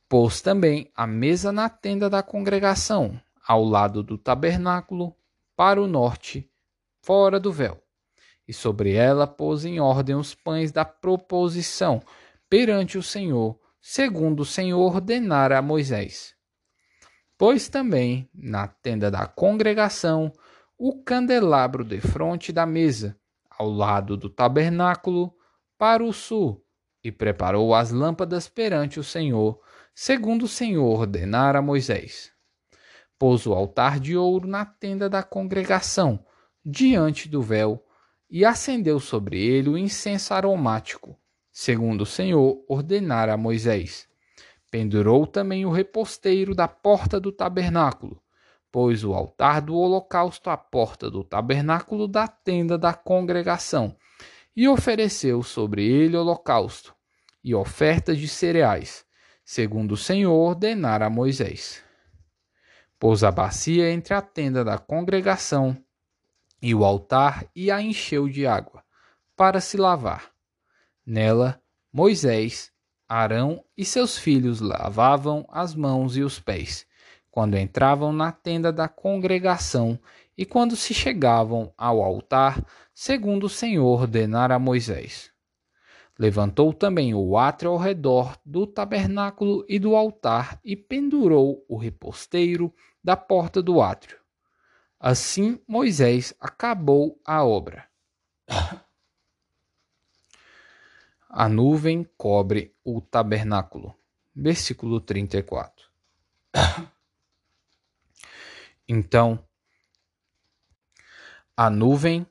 Pôs 0.08 0.42
também 0.42 0.92
a 0.96 1.06
mesa 1.06 1.52
na 1.52 1.70
tenda 1.70 2.10
da 2.10 2.24
congregação, 2.24 3.22
ao 3.46 3.64
lado 3.64 4.02
do 4.02 4.18
tabernáculo, 4.18 5.16
para 5.56 5.82
o 5.82 5.88
norte, 5.88 6.50
fora 7.02 7.40
do 7.40 7.52
véu 7.52 7.80
e 8.50 8.54
sobre 8.54 8.94
ela 8.94 9.28
pôs 9.28 9.64
em 9.64 9.80
ordem 9.80 10.16
os 10.16 10.34
pães 10.34 10.72
da 10.72 10.84
proposição 10.84 12.02
perante 12.50 12.98
o 12.98 13.04
Senhor, 13.04 13.56
segundo 13.92 14.42
o 14.42 14.46
Senhor 14.46 14.80
ordenara 14.80 15.58
a 15.58 15.64
Moisés. 15.64 16.36
Pôs 17.36 17.68
também 17.70 18.30
na 18.32 18.68
tenda 18.68 19.10
da 19.10 19.26
congregação 19.26 20.32
o 20.78 21.02
candelabro 21.02 21.84
de 21.84 22.00
frente 22.00 22.54
da 22.54 22.68
mesa, 22.68 23.20
ao 23.50 23.68
lado 23.68 24.16
do 24.16 24.30
tabernáculo, 24.30 25.34
para 25.76 26.04
o 26.04 26.14
sul, 26.14 26.64
e 27.04 27.12
preparou 27.12 27.74
as 27.74 27.90
lâmpadas 27.90 28.48
perante 28.48 29.00
o 29.00 29.04
Senhor, 29.04 29.60
segundo 29.96 30.44
o 30.44 30.48
Senhor 30.48 31.00
ordenara 31.00 31.58
a 31.58 31.64
Moisés. 31.64 32.32
Pôs 33.18 33.48
o 33.48 33.54
altar 33.54 34.00
de 34.00 34.16
ouro 34.16 34.48
na 34.48 34.66
tenda 34.66 35.10
da 35.10 35.24
congregação, 35.24 36.24
diante 36.64 37.28
do 37.28 37.42
véu, 37.42 37.84
e 38.30 38.46
acendeu 38.46 39.00
sobre 39.00 39.44
ele 39.44 39.68
o 39.68 39.76
incenso 39.76 40.32
aromático, 40.36 41.19
segundo 41.62 42.04
o 42.04 42.06
Senhor 42.06 42.64
ordenara 42.70 43.34
a 43.34 43.38
Moisés. 43.38 44.08
Pendurou 44.72 45.28
também 45.28 45.66
o 45.66 45.70
reposteiro 45.70 46.56
da 46.56 46.70
porta 46.70 47.20
do 47.20 47.34
tabernáculo, 47.34 48.24
pôs 48.72 49.04
o 49.04 49.14
altar 49.14 49.62
do 49.62 49.76
holocausto 49.76 50.50
à 50.50 50.56
porta 50.56 51.12
do 51.12 51.22
tabernáculo 51.22 52.08
da 52.08 52.30
tenda 52.30 52.78
da 52.78 52.94
congregação, 52.94 53.94
e 54.56 54.70
ofereceu 54.70 55.44
sobre 55.44 55.86
ele 55.86 56.16
holocausto 56.16 56.96
e 57.44 57.54
ofertas 57.54 58.18
de 58.18 58.30
cereais, 58.30 59.04
segundo 59.44 59.92
o 59.92 59.98
Senhor 59.98 60.34
ordenara 60.34 61.08
a 61.08 61.10
Moisés. 61.10 61.84
Pôs 62.98 63.22
a 63.22 63.32
bacia 63.32 63.92
entre 63.92 64.14
a 64.14 64.22
tenda 64.22 64.64
da 64.64 64.78
congregação 64.78 65.76
e 66.62 66.74
o 66.74 66.86
altar 66.86 67.46
e 67.54 67.70
a 67.70 67.82
encheu 67.82 68.30
de 68.30 68.48
água, 68.48 68.82
para 69.36 69.60
se 69.60 69.76
lavar. 69.76 70.39
Nela, 71.10 71.60
Moisés, 71.92 72.72
Arão 73.08 73.66
e 73.76 73.84
seus 73.84 74.16
filhos 74.16 74.62
lavavam 74.62 75.44
as 75.50 75.74
mãos 75.74 76.16
e 76.16 76.22
os 76.22 76.40
pés, 76.40 76.86
quando 77.32 77.58
entravam 77.58 78.14
na 78.14 78.32
tenda 78.32 78.72
da 78.72 78.88
congregação 78.88 80.00
e 80.38 80.46
quando 80.46 80.76
se 80.76 80.94
chegavam 80.94 81.74
ao 81.76 82.04
altar, 82.04 82.64
segundo 82.94 83.46
o 83.46 83.50
Senhor 83.50 84.02
ordenara 84.02 84.54
a 84.54 84.60
Moisés. 84.60 85.32
Levantou 86.20 86.72
também 86.72 87.16
o 87.16 87.36
átrio 87.36 87.72
ao 87.72 87.78
redor 87.78 88.38
do 88.46 88.68
tabernáculo 88.68 89.66
e 89.68 89.80
do 89.80 89.96
altar 89.96 90.60
e 90.64 90.76
pendurou 90.76 91.66
o 91.68 91.76
reposteiro 91.76 92.72
da 93.04 93.18
porta 93.18 93.64
do 93.64 93.82
átrio 93.82 94.20
Assim 95.00 95.62
Moisés 95.66 96.34
acabou 96.42 97.18
a 97.26 97.46
obra. 97.46 97.88
A 101.32 101.48
nuvem 101.48 102.10
cobre 102.18 102.76
o 102.84 103.00
tabernáculo. 103.00 103.94
Versículo 104.36 105.00
34. 105.00 105.88
Então, 108.92 109.38
a 111.56 111.70
nuvem 111.70 112.26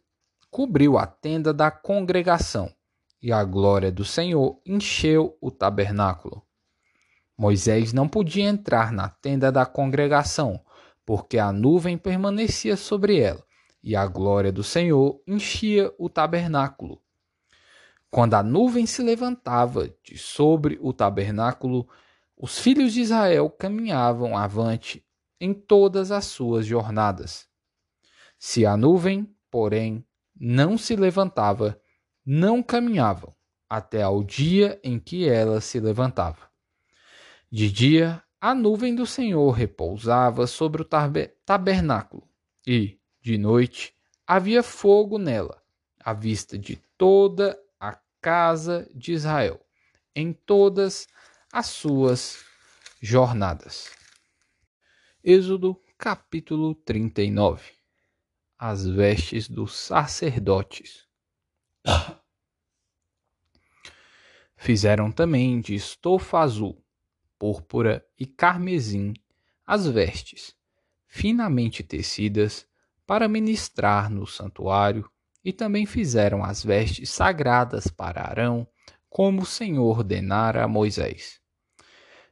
cobriu 0.51 0.99
a 0.99 1.07
tenda 1.07 1.55
da 1.55 1.71
congregação, 1.71 2.75
e 3.23 3.31
a 3.31 3.45
glória 3.45 3.93
do 3.93 4.05
Senhor 4.05 4.61
encheu 4.67 5.39
o 5.41 5.53
tabernáculo. 5.53 6.43
Moisés 7.37 7.93
não 7.93 8.09
podia 8.09 8.49
entrar 8.49 8.91
na 8.91 9.09
tenda 9.09 9.53
da 9.53 9.65
congregação, 9.65 10.61
porque 11.07 11.39
a 11.39 11.53
nuvem 11.53 11.97
permanecia 11.97 12.77
sobre 12.77 13.21
ela, 13.21 13.45
e 13.81 13.95
a 13.95 14.05
glória 14.05 14.51
do 14.51 14.65
Senhor 14.65 15.23
enchia 15.25 15.95
o 15.97 16.09
tabernáculo. 16.09 17.01
Quando 18.11 18.35
a 18.35 18.43
nuvem 18.43 18.87
se 18.87 19.03
levantava 19.03 19.95
de 20.03 20.17
sobre 20.17 20.79
o 20.81 20.93
tabernáculo, 20.93 21.87
os 22.37 22.59
filhos 22.59 22.93
de 22.93 23.01
Israel 23.03 23.51
caminhavam 23.51 24.37
avante 24.37 25.05
em 25.41 25.53
todas 25.53 26.11
as 26.11 26.25
suas 26.25 26.65
jornadas. 26.65 27.47
Se 28.39 28.65
a 28.65 28.77
nuvem, 28.77 29.29
porém, 29.51 30.07
não 30.35 30.79
se 30.79 30.97
levantava, 30.97 31.81
não 32.25 32.63
caminhavam 32.63 33.35
até 33.69 34.03
ao 34.03 34.23
dia 34.23 34.81
em 34.83 34.99
que 34.99 35.29
ela 35.29 35.61
se 35.61 35.79
levantava. 35.79 36.49
De 37.51 37.71
dia 37.71 38.23
a 38.41 38.55
nuvem 38.55 38.95
do 38.95 39.05
Senhor 39.05 39.51
repousava 39.51 40.47
sobre 40.47 40.83
o 40.83 40.89
tabernáculo, 41.45 42.29
e, 42.67 42.99
de 43.21 43.37
noite, 43.37 43.95
havia 44.27 44.63
fogo 44.63 45.19
nela, 45.19 45.61
à 45.99 46.13
vista 46.13 46.57
de 46.57 46.77
toda 46.97 47.59
casa 48.21 48.91
de 48.95 49.13
Israel, 49.13 49.61
em 50.15 50.33
todas 50.33 51.07
as 51.53 51.67
suas 51.67 52.45
jornadas. 53.01 53.91
Êxodo 55.23 55.81
capítulo 55.97 56.75
39 56.75 57.73
As 58.59 58.87
vestes 58.87 59.49
dos 59.49 59.75
sacerdotes. 59.75 61.07
Fizeram 64.57 65.13
também 65.13 65.61
de 65.61 65.75
estofa 65.75 66.41
azul 66.41 66.85
púrpura 67.39 68.05
e 68.19 68.27
carmesim 68.27 69.15
as 69.65 69.87
vestes, 69.87 70.57
finamente 71.07 71.83
tecidas, 71.83 72.67
para 73.07 73.29
ministrar 73.29 74.11
no 74.11 74.27
santuário, 74.27 75.11
e 75.45 75.53
também 75.53 75.87
fizeram 75.87 76.45
as 76.45 76.65
vestes 76.65 77.11
sagradas 77.11 77.87
para 77.89 78.23
Arão, 78.23 78.67
como 79.09 79.43
o 79.43 79.47
Senhor 79.47 79.99
ordenara 79.99 80.65
a 80.65 80.69
Moisés. 80.69 81.41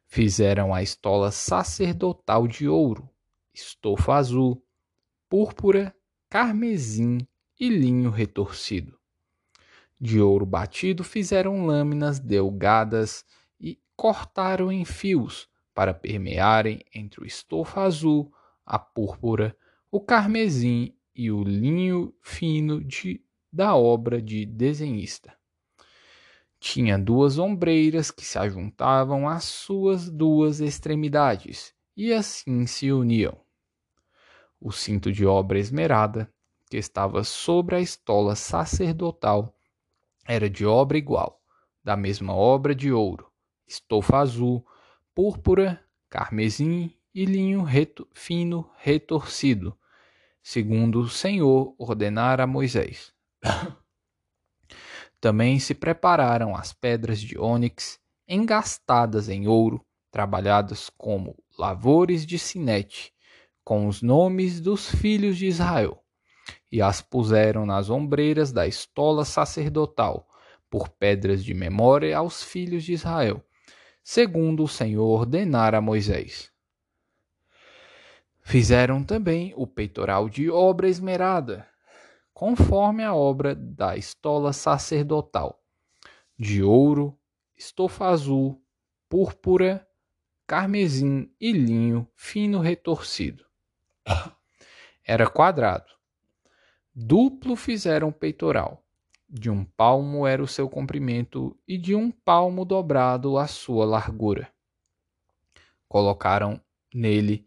Fizeram 0.07 0.75
a 0.75 0.83
estola 0.83 1.31
sacerdotal 1.31 2.47
de 2.47 2.69
ouro, 2.69 3.09
estofa 3.53 4.15
azul, 4.15 4.63
púrpura, 5.29 5.95
carmesim 6.29 7.27
e 7.59 7.69
linho 7.69 8.11
retorcido. 8.11 8.99
De 9.99 10.21
ouro 10.21 10.45
batido 10.45 11.03
fizeram 11.03 11.65
lâminas 11.65 12.19
delgadas 12.21 13.25
cortaram 13.97 14.71
em 14.71 14.85
fios 14.85 15.49
para 15.75 15.95
permearem 15.95 16.85
entre 16.95 17.23
o 17.23 17.27
estofa 17.27 17.83
azul, 17.83 18.33
a 18.65 18.79
púrpura, 18.79 19.57
o 19.91 20.01
carmesim 20.01 20.95
e 21.17 21.31
o 21.31 21.43
linho 21.43 22.15
fino 22.21 22.85
de, 22.85 23.25
da 23.51 23.75
obra 23.75 24.21
de 24.21 24.45
desenhista. 24.45 25.35
Tinha 26.61 26.99
duas 26.99 27.39
ombreiras 27.39 28.11
que 28.11 28.25
se 28.25 28.39
ajuntavam 28.39 29.29
às 29.29 29.45
suas 29.45 30.11
duas 30.11 30.61
extremidades 30.61 31.75
e 31.97 32.13
assim 32.13 32.67
se 32.67 32.93
uniam. 32.93 33.41
O 34.61 34.71
cinto 34.71 35.11
de 35.11 35.25
obra 35.25 35.59
esmerada, 35.59 36.31
que 36.69 36.77
estava 36.77 37.25
sobre 37.25 37.77
a 37.77 37.81
estola 37.81 38.35
sacerdotal, 38.35 39.57
era 40.27 40.51
de 40.51 40.67
obra 40.67 40.99
igual, 40.99 41.41
da 41.83 41.97
mesma 41.97 42.35
obra 42.35 42.75
de 42.75 42.93
ouro, 42.93 43.31
estofa 43.67 44.19
azul, 44.19 44.67
púrpura, 45.15 45.83
carmesim 46.11 46.93
e 47.15 47.25
linho 47.25 47.63
reto, 47.63 48.09
fino 48.13 48.69
retorcido, 48.77 49.79
segundo 50.49 51.01
o 51.01 51.09
Senhor 51.09 51.75
ordenara 51.77 52.45
a 52.45 52.47
Moisés. 52.47 53.13
Também 55.21 55.59
se 55.59 55.75
prepararam 55.75 56.55
as 56.55 56.73
pedras 56.73 57.21
de 57.21 57.37
ônix 57.37 57.99
engastadas 58.29 59.29
em 59.29 59.49
ouro, 59.49 59.85
trabalhadas 60.09 60.89
como 60.89 61.37
lavores 61.59 62.25
de 62.25 62.39
sinete, 62.39 63.13
com 63.65 63.89
os 63.89 64.03
nomes 64.03 64.61
dos 64.61 64.89
filhos 64.89 65.37
de 65.37 65.47
Israel, 65.47 66.01
e 66.71 66.81
as 66.81 67.03
puseram 67.03 67.67
nas 67.67 67.91
ombreiras 67.91 68.53
da 68.53 68.69
estola 68.69 69.25
sacerdotal, 69.25 70.29
por 70.71 70.89
pedras 70.89 71.45
de 71.45 71.55
memória 71.55 72.17
aos 72.17 72.45
filhos 72.45 72.85
de 72.85 72.93
Israel, 72.93 73.45
segundo 74.01 74.63
o 74.63 74.69
Senhor 74.69 75.09
ordenara 75.09 75.79
a 75.79 75.83
Moisés. 75.83 76.55
Fizeram 78.49 79.03
também 79.03 79.53
o 79.57 79.67
peitoral 79.67 80.29
de 80.29 80.49
obra 80.49 80.89
esmerada, 80.89 81.67
conforme 82.33 83.03
a 83.03 83.13
obra 83.13 83.57
da 83.57 83.97
estola 83.97 84.53
sacerdotal, 84.53 85.61
de 86.39 86.63
ouro, 86.63 87.19
estofa 87.57 88.07
azul, 88.07 88.63
púrpura, 89.09 89.85
carmesim 90.47 91.29
e 91.41 91.51
linho 91.51 92.09
fino 92.15 92.61
retorcido. 92.61 93.45
Era 95.05 95.29
quadrado. 95.29 95.91
Duplo 96.95 97.57
fizeram 97.57 98.11
o 98.11 98.13
peitoral 98.13 98.81
de 99.29 99.51
um 99.51 99.65
palmo 99.65 100.25
era 100.25 100.41
o 100.41 100.47
seu 100.47 100.69
comprimento 100.69 101.59
e 101.67 101.77
de 101.77 101.97
um 101.97 102.13
palmo 102.13 102.65
dobrado 102.65 103.39
a 103.39 103.49
sua 103.49 103.85
largura. 103.85 104.49
Colocaram 105.89 106.61
nele 106.95 107.46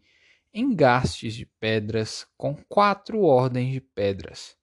engastes 0.52 1.34
de 1.34 1.46
pedras 1.46 2.26
com 2.36 2.54
quatro 2.68 3.22
ordens 3.22 3.72
de 3.72 3.80
pedras: 3.80 4.56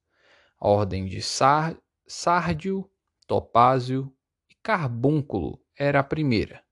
a 0.59 0.67
ordem 0.67 1.05
de 1.05 1.21
sár, 1.21 1.77
sárdio, 2.05 2.89
topázio 3.25 4.13
e 4.49 4.55
carbúnculo 4.61 5.61
era 5.75 5.99
a 5.99 6.03
primeira. 6.03 6.63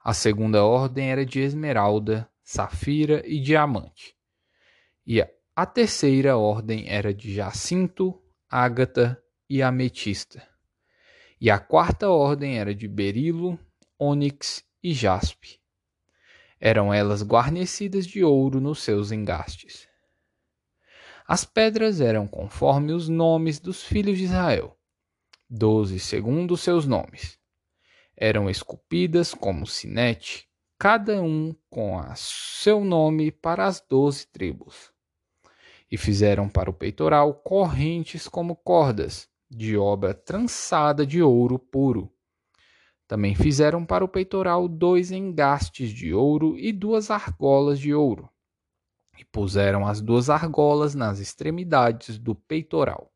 A 0.00 0.12
segunda 0.12 0.64
ordem 0.64 1.10
era 1.10 1.24
de 1.24 1.40
esmeralda, 1.40 2.28
safira 2.42 3.22
e 3.24 3.38
diamante. 3.38 4.16
E 5.06 5.20
a 5.54 5.66
terceira 5.66 6.36
ordem 6.36 6.88
era 6.88 7.14
de 7.14 7.32
jacinto, 7.32 8.20
ágata 8.48 9.22
e 9.48 9.62
ametista. 9.62 10.46
E 11.40 11.50
a 11.50 11.58
quarta 11.58 12.08
ordem 12.08 12.58
era 12.58 12.74
de 12.74 12.88
berilo, 12.88 13.58
ônix 13.98 14.64
e 14.82 14.92
jaspe. 14.92 15.61
Eram 16.64 16.94
elas 16.94 17.24
guarnecidas 17.24 18.06
de 18.06 18.22
ouro 18.22 18.60
nos 18.60 18.84
seus 18.84 19.10
engastes. 19.10 19.88
As 21.26 21.44
pedras 21.44 22.00
eram 22.00 22.28
conforme 22.28 22.92
os 22.92 23.08
nomes 23.08 23.58
dos 23.58 23.82
filhos 23.82 24.16
de 24.16 24.26
Israel, 24.26 24.78
doze 25.50 25.98
segundo 25.98 26.56
seus 26.56 26.86
nomes. 26.86 27.36
Eram 28.16 28.48
esculpidas 28.48 29.34
como 29.34 29.66
sinete, 29.66 30.48
cada 30.78 31.20
um 31.20 31.52
com 31.68 31.98
a 31.98 32.14
seu 32.14 32.84
nome 32.84 33.32
para 33.32 33.66
as 33.66 33.80
doze 33.80 34.28
tribos. 34.28 34.92
E 35.90 35.96
fizeram 35.96 36.48
para 36.48 36.70
o 36.70 36.72
peitoral 36.72 37.34
correntes 37.34 38.28
como 38.28 38.54
cordas, 38.54 39.28
de 39.50 39.76
obra 39.76 40.14
trançada 40.14 41.04
de 41.04 41.20
ouro 41.20 41.58
puro. 41.58 42.11
Também 43.12 43.34
fizeram 43.34 43.84
para 43.84 44.02
o 44.02 44.08
peitoral 44.08 44.66
dois 44.66 45.12
engastes 45.12 45.90
de 45.90 46.14
ouro 46.14 46.58
e 46.58 46.72
duas 46.72 47.10
argolas 47.10 47.78
de 47.78 47.92
ouro, 47.92 48.26
e 49.18 49.22
puseram 49.22 49.86
as 49.86 50.00
duas 50.00 50.30
argolas 50.30 50.94
nas 50.94 51.18
extremidades 51.18 52.16
do 52.16 52.34
peitoral. 52.34 53.12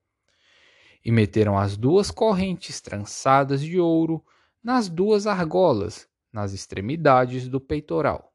E 1.02 1.10
meteram 1.10 1.56
as 1.56 1.78
duas 1.78 2.10
correntes 2.10 2.78
trançadas 2.78 3.62
de 3.62 3.80
ouro 3.80 4.22
nas 4.62 4.90
duas 4.90 5.26
argolas, 5.26 6.06
nas 6.30 6.52
extremidades 6.52 7.48
do 7.48 7.58
peitoral. 7.58 8.34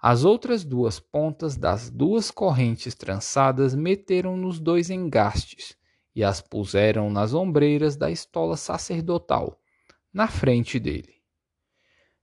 As 0.00 0.24
outras 0.24 0.64
duas 0.64 0.98
pontas 0.98 1.58
das 1.58 1.90
duas 1.90 2.30
correntes 2.30 2.94
trançadas 2.94 3.74
meteram 3.74 4.34
nos 4.34 4.58
dois 4.58 4.88
engastes, 4.88 5.76
e 6.14 6.24
as 6.24 6.40
puseram 6.40 7.10
nas 7.10 7.34
ombreiras 7.34 7.96
da 7.96 8.10
estola 8.10 8.56
sacerdotal, 8.56 9.60
na 10.14 10.28
frente 10.28 10.78
dele. 10.78 11.16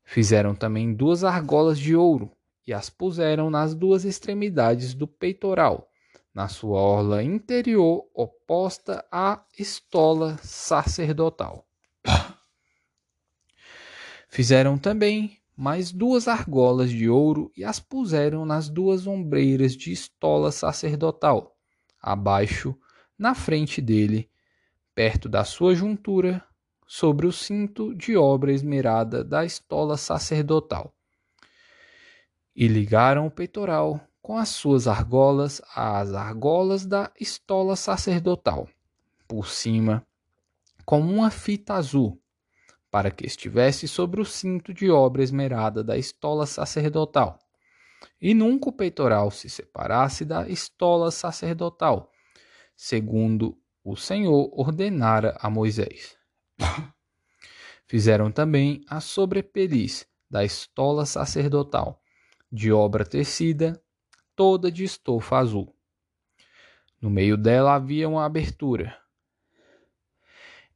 Fizeram 0.05 0.55
também 0.55 0.93
duas 0.93 1.25
argolas 1.25 1.77
de 1.77 1.93
ouro 1.93 2.31
e 2.65 2.73
as 2.73 2.89
puseram 2.89 3.49
nas 3.49 3.75
duas 3.75 4.05
extremidades 4.05 4.93
do 4.93 5.05
peitoral, 5.05 5.91
na 6.33 6.47
sua 6.47 6.79
orla 6.79 7.21
interior 7.21 8.09
oposta 8.13 9.05
à 9.11 9.43
estola 9.59 10.37
sacerdotal. 10.41 11.67
Fizeram 14.29 14.77
também 14.77 15.37
mais 15.57 15.91
duas 15.91 16.29
argolas 16.29 16.89
de 16.89 17.09
ouro 17.09 17.51
e 17.55 17.65
as 17.65 17.79
puseram 17.79 18.45
nas 18.45 18.69
duas 18.69 19.05
ombreiras 19.05 19.75
de 19.75 19.91
estola 19.91 20.51
sacerdotal, 20.51 21.57
abaixo, 22.01 22.73
na 23.19 23.35
frente 23.35 23.81
dele, 23.81 24.29
perto 24.95 25.27
da 25.27 25.43
sua 25.43 25.75
juntura, 25.75 26.43
sobre 26.93 27.25
o 27.25 27.31
cinto 27.31 27.95
de 27.95 28.17
obra 28.17 28.51
esmerada 28.51 29.23
da 29.23 29.45
estola 29.45 29.95
sacerdotal. 29.95 30.93
E 32.53 32.67
ligaram 32.67 33.27
o 33.27 33.31
peitoral 33.31 34.01
com 34.21 34.37
as 34.37 34.49
suas 34.49 34.89
argolas 34.89 35.61
às 35.73 36.13
argolas 36.13 36.85
da 36.85 37.09
estola 37.17 37.77
sacerdotal, 37.77 38.67
por 39.25 39.47
cima, 39.47 40.05
como 40.83 41.13
uma 41.13 41.31
fita 41.31 41.75
azul, 41.75 42.21
para 42.91 43.09
que 43.09 43.25
estivesse 43.25 43.87
sobre 43.87 44.19
o 44.19 44.25
cinto 44.25 44.73
de 44.73 44.91
obra 44.91 45.23
esmerada 45.23 45.81
da 45.81 45.97
estola 45.97 46.45
sacerdotal. 46.45 47.39
E 48.21 48.33
nunca 48.33 48.67
o 48.67 48.73
peitoral 48.73 49.31
se 49.31 49.49
separasse 49.49 50.25
da 50.25 50.45
estola 50.49 51.09
sacerdotal, 51.09 52.11
segundo 52.75 53.57
o 53.81 53.95
Senhor 53.95 54.51
ordenara 54.53 55.37
a 55.39 55.49
Moisés. 55.49 56.19
Fizeram 57.87 58.31
também 58.31 58.81
a 58.87 59.01
sobrepeliz 59.01 60.07
da 60.29 60.45
estola 60.45 61.05
sacerdotal, 61.05 62.01
de 62.51 62.71
obra 62.71 63.05
tecida, 63.05 63.81
toda 64.35 64.71
de 64.71 64.83
estofa 64.83 65.37
azul. 65.37 65.75
No 67.01 67.09
meio 67.09 67.35
dela 67.35 67.75
havia 67.75 68.07
uma 68.07 68.25
abertura, 68.25 68.97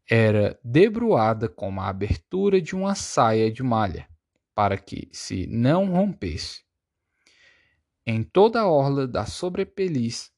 era 0.10 0.60
debruada 0.64 1.50
como 1.50 1.82
a 1.82 1.88
abertura 1.88 2.62
de 2.62 2.76
uma 2.76 2.94
saia 2.96 3.52
de 3.52 3.64
malha, 3.64 4.08
para 4.54 4.78
que 4.78 5.10
se 5.12 5.48
não 5.48 5.92
rompesse. 5.92 6.64
Em 8.06 8.22
toda 8.22 8.62
a 8.62 8.70
orla 8.70 9.08
da 9.08 9.26
sobrepeliz 9.26 10.32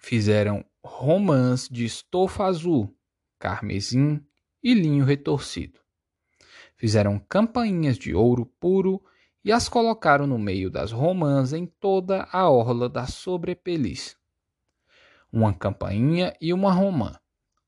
fizeram 0.00 0.64
romãs 0.84 1.68
de 1.68 1.84
estofa 1.84 2.44
azul, 2.44 2.96
carmesim 3.38 4.24
e 4.62 4.74
linho 4.74 5.04
retorcido. 5.04 5.80
Fizeram 6.76 7.18
campainhas 7.18 7.98
de 7.98 8.14
ouro 8.14 8.46
puro 8.60 9.02
e 9.44 9.50
as 9.50 9.68
colocaram 9.68 10.26
no 10.26 10.38
meio 10.38 10.70
das 10.70 10.92
romãs 10.92 11.52
em 11.52 11.66
toda 11.66 12.28
a 12.32 12.48
orla 12.48 12.88
da 12.88 13.06
sobrepeliz. 13.06 14.16
Uma 15.32 15.52
campainha 15.52 16.34
e 16.40 16.52
uma 16.52 16.72
romã 16.72 17.16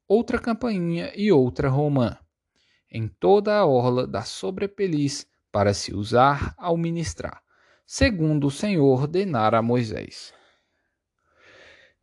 outra 0.06 0.38
campainha 0.38 1.12
e 1.16 1.32
outra 1.32 1.68
romã, 1.68 2.16
em 2.90 3.08
toda 3.08 3.56
a 3.56 3.66
orla 3.66 4.06
da 4.06 4.22
sobrepeliz, 4.22 5.26
para 5.50 5.72
se 5.72 5.94
usar 5.94 6.54
ao 6.58 6.76
ministrar, 6.76 7.42
segundo 7.86 8.48
o 8.48 8.50
Senhor 8.50 9.00
ordenara 9.00 9.58
a 9.58 9.62
Moisés. 9.62 10.34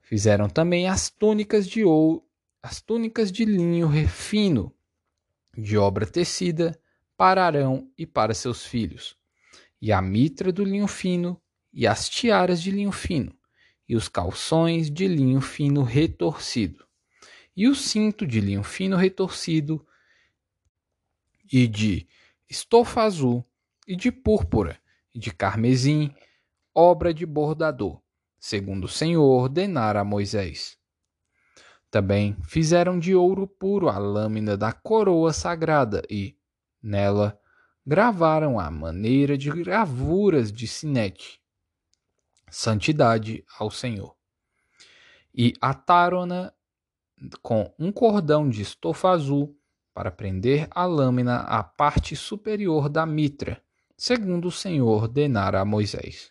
Fizeram 0.01 0.49
também 0.49 0.87
as 0.87 1.09
túnicas 1.09 1.67
de 1.67 1.83
ouro, 1.83 2.23
as 2.61 2.81
túnicas 2.81 3.31
de 3.31 3.45
linho 3.45 3.87
refino, 3.87 4.73
de 5.57 5.77
obra 5.77 6.05
tecida, 6.05 6.79
para 7.17 7.45
Arão 7.45 7.89
e 7.97 8.05
para 8.05 8.33
seus 8.33 8.65
filhos, 8.65 9.15
e 9.81 9.91
a 9.91 10.01
mitra 10.01 10.51
do 10.51 10.63
linho 10.63 10.87
fino, 10.87 11.39
e 11.73 11.85
as 11.85 12.09
tiaras 12.09 12.61
de 12.61 12.71
linho 12.71 12.91
fino, 12.91 13.33
e 13.87 13.95
os 13.95 14.07
calções 14.07 14.89
de 14.89 15.07
linho 15.07 15.41
fino 15.41 15.83
retorcido 15.83 16.85
e 17.55 17.67
o 17.67 17.75
cinto 17.75 18.25
de 18.25 18.39
linho 18.39 18.63
fino 18.63 18.95
retorcido, 18.95 19.85
e 21.51 21.67
de 21.67 22.07
estofa 22.49 23.01
azul, 23.03 23.45
e 23.87 23.95
de 23.95 24.11
púrpura, 24.11 24.79
e 25.13 25.19
de 25.19 25.31
carmesim, 25.31 26.13
obra 26.73 27.13
de 27.13 27.25
bordador, 27.25 28.01
segundo 28.39 28.85
o 28.85 28.89
Senhor 28.89 29.23
ordenara 29.23 29.99
a 29.99 30.05
Moisés. 30.05 30.77
Também 31.91 32.37
fizeram 32.45 32.97
de 32.97 33.13
ouro 33.13 33.45
puro 33.45 33.89
a 33.89 33.97
lâmina 33.97 34.55
da 34.55 34.71
coroa 34.71 35.33
sagrada 35.33 36.01
e, 36.09 36.37
nela, 36.81 37.37
gravaram 37.85 38.57
a 38.57 38.71
maneira 38.71 39.37
de 39.37 39.51
gravuras 39.51 40.53
de 40.53 40.67
sinete, 40.67 41.41
santidade 42.49 43.43
ao 43.59 43.69
Senhor. 43.69 44.15
E 45.35 45.51
ataram-na 45.59 46.53
com 47.41 47.73
um 47.77 47.91
cordão 47.91 48.49
de 48.49 48.61
estofa 48.61 49.09
azul 49.09 49.57
para 49.93 50.09
prender 50.09 50.69
a 50.71 50.85
lâmina 50.85 51.41
à 51.41 51.61
parte 51.61 52.15
superior 52.15 52.87
da 52.87 53.05
mitra, 53.05 53.61
segundo 53.97 54.47
o 54.47 54.51
Senhor 54.51 54.87
ordenara 54.87 55.59
a 55.59 55.65
Moisés. 55.65 56.30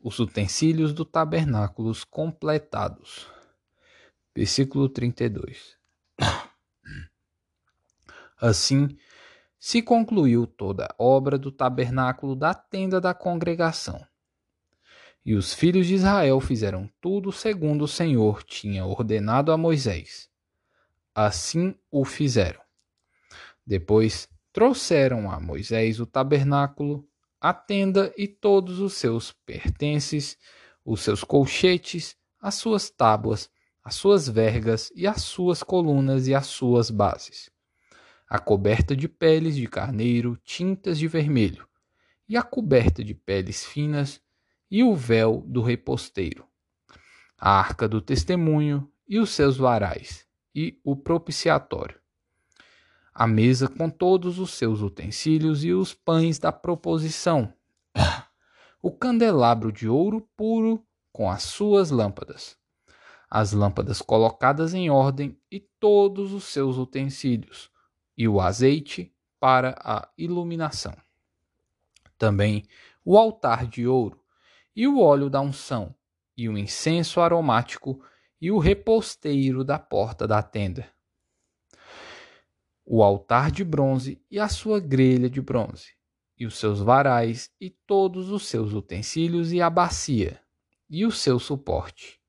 Os 0.00 0.18
utensílios 0.18 0.92
do 0.92 1.04
tabernáculo 1.04 1.92
completados. 2.10 3.28
Versículo 4.34 4.88
32. 4.88 5.76
Assim, 8.40 8.96
se 9.58 9.82
concluiu 9.82 10.46
toda 10.46 10.86
a 10.86 10.94
obra 10.98 11.36
do 11.36 11.52
tabernáculo 11.52 12.34
da 12.34 12.54
tenda 12.54 13.00
da 13.00 13.12
congregação 13.12 14.04
e 15.24 15.34
os 15.34 15.52
filhos 15.52 15.86
de 15.86 15.94
Israel 15.94 16.40
fizeram 16.40 16.88
tudo 17.00 17.30
segundo 17.30 17.84
o 17.84 17.88
Senhor 17.88 18.42
tinha 18.42 18.84
ordenado 18.84 19.52
a 19.52 19.56
Moisés. 19.56 20.30
Assim 21.14 21.74
o 21.90 22.04
fizeram. 22.04 22.60
Depois 23.66 24.28
trouxeram 24.52 25.30
a 25.30 25.38
Moisés 25.38 26.00
o 26.00 26.06
tabernáculo, 26.06 27.06
a 27.40 27.54
tenda 27.54 28.12
e 28.18 28.28
todos 28.28 28.80
os 28.80 28.94
seus 28.94 29.32
pertences, 29.32 30.36
os 30.84 31.00
seus 31.00 31.24
colchetes, 31.24 32.16
as 32.40 32.56
suas 32.56 32.90
tábuas, 32.90 33.50
as 33.82 33.94
suas 33.94 34.28
vergas 34.28 34.92
e 34.94 35.06
as 35.06 35.22
suas 35.22 35.62
colunas 35.62 36.28
e 36.28 36.34
as 36.34 36.46
suas 36.46 36.90
bases. 36.90 37.50
A 38.28 38.38
coberta 38.38 38.94
de 38.94 39.08
peles 39.08 39.56
de 39.56 39.66
carneiro 39.66 40.38
tintas 40.44 40.98
de 40.98 41.08
vermelho, 41.08 41.66
e 42.28 42.36
a 42.36 42.42
coberta 42.42 43.02
de 43.02 43.14
peles 43.14 43.64
finas 43.64 44.20
e 44.70 44.84
o 44.84 44.94
véu 44.94 45.42
do 45.46 45.62
reposteiro, 45.62 46.46
a 47.36 47.50
arca 47.50 47.88
do 47.88 48.00
testemunho 48.00 48.88
e 49.08 49.18
os 49.18 49.30
seus 49.30 49.56
varais, 49.56 50.26
e 50.54 50.78
o 50.84 50.94
propiciatório, 50.94 51.99
a 53.12 53.26
mesa 53.26 53.68
com 53.68 53.90
todos 53.90 54.38
os 54.38 54.52
seus 54.52 54.80
utensílios 54.80 55.64
e 55.64 55.72
os 55.72 55.92
pães 55.92 56.38
da 56.38 56.52
proposição, 56.52 57.52
o 58.82 58.90
candelabro 58.90 59.70
de 59.72 59.88
ouro 59.88 60.26
puro 60.36 60.84
com 61.12 61.28
as 61.28 61.42
suas 61.42 61.90
lâmpadas, 61.90 62.56
as 63.28 63.52
lâmpadas 63.52 64.00
colocadas 64.00 64.74
em 64.74 64.90
ordem 64.90 65.38
e 65.50 65.60
todos 65.60 66.32
os 66.32 66.44
seus 66.44 66.76
utensílios, 66.76 67.70
e 68.16 68.28
o 68.28 68.40
azeite 68.40 69.12
para 69.38 69.74
a 69.82 70.08
iluminação. 70.16 70.94
Também 72.16 72.64
o 73.04 73.16
altar 73.16 73.66
de 73.66 73.86
ouro, 73.86 74.22
e 74.74 74.86
o 74.86 75.00
óleo 75.00 75.28
da 75.28 75.40
unção, 75.40 75.94
e 76.36 76.48
o 76.48 76.56
incenso 76.56 77.20
aromático, 77.20 78.02
e 78.40 78.50
o 78.50 78.58
reposteiro 78.58 79.64
da 79.64 79.78
porta 79.78 80.26
da 80.26 80.42
tenda. 80.42 80.88
O 82.92 83.04
altar 83.04 83.52
de 83.52 83.62
bronze 83.62 84.20
e 84.28 84.40
a 84.40 84.48
sua 84.48 84.80
grelha 84.80 85.30
de 85.30 85.40
bronze, 85.40 85.90
e 86.36 86.44
os 86.44 86.58
seus 86.58 86.80
varais, 86.80 87.48
e 87.60 87.70
todos 87.70 88.32
os 88.32 88.48
seus 88.48 88.72
utensílios, 88.72 89.52
e 89.52 89.62
a 89.62 89.70
bacia, 89.70 90.40
e 90.88 91.06
o 91.06 91.12
seu 91.12 91.38
suporte. 91.38 92.20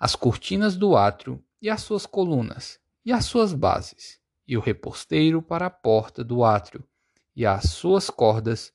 As 0.00 0.16
cortinas 0.16 0.76
do 0.76 0.96
átrio, 0.96 1.40
e 1.60 1.70
as 1.70 1.80
suas 1.82 2.06
colunas, 2.06 2.80
e 3.04 3.12
as 3.12 3.24
suas 3.24 3.54
bases, 3.54 4.18
e 4.48 4.56
o 4.56 4.60
reposteiro 4.60 5.40
para 5.40 5.66
a 5.66 5.70
porta 5.70 6.24
do 6.24 6.42
átrio, 6.42 6.82
e 7.36 7.46
as 7.46 7.70
suas 7.70 8.10
cordas, 8.10 8.72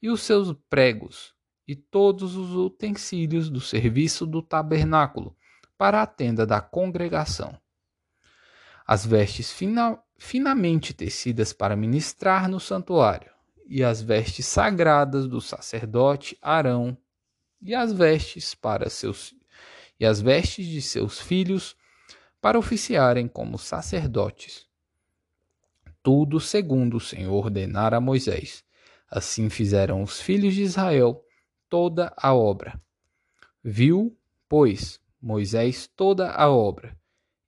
e 0.00 0.08
os 0.08 0.22
seus 0.22 0.56
pregos, 0.70 1.34
e 1.66 1.74
todos 1.74 2.36
os 2.36 2.54
utensílios 2.54 3.50
do 3.50 3.60
serviço 3.60 4.24
do 4.24 4.40
tabernáculo 4.40 5.36
para 5.76 6.00
a 6.00 6.06
tenda 6.06 6.46
da 6.46 6.60
congregação. 6.60 7.60
As 8.86 9.04
vestes 9.04 9.50
fina, 9.50 10.00
finamente 10.18 10.92
tecidas 10.92 11.52
para 11.52 11.76
ministrar 11.76 12.48
no 12.48 12.58
santuário, 12.58 13.30
e 13.66 13.84
as 13.84 14.02
vestes 14.02 14.46
sagradas 14.46 15.26
do 15.26 15.40
sacerdote 15.40 16.36
Arão, 16.42 16.98
e 17.62 17.74
as 17.74 17.92
vestes 17.92 18.54
para 18.54 18.90
seus 18.90 19.34
e 20.00 20.06
as 20.06 20.20
vestes 20.20 20.66
de 20.66 20.80
seus 20.80 21.18
filhos 21.18 21.74
para 22.40 22.58
oficiarem 22.58 23.26
como 23.26 23.58
sacerdotes. 23.58 24.68
Tudo 26.02 26.38
segundo 26.38 26.98
o 26.98 27.00
Senhor 27.00 27.34
ordenara 27.34 27.96
a 27.96 28.00
Moisés. 28.00 28.64
Assim 29.10 29.50
fizeram 29.50 30.02
os 30.02 30.20
filhos 30.20 30.54
de 30.54 30.62
Israel 30.62 31.24
toda 31.68 32.14
a 32.16 32.32
obra, 32.32 32.80
Viu, 33.62 34.16
pois, 34.48 35.00
Moisés 35.20 35.90
toda 35.94 36.30
a 36.30 36.48
obra, 36.48 36.96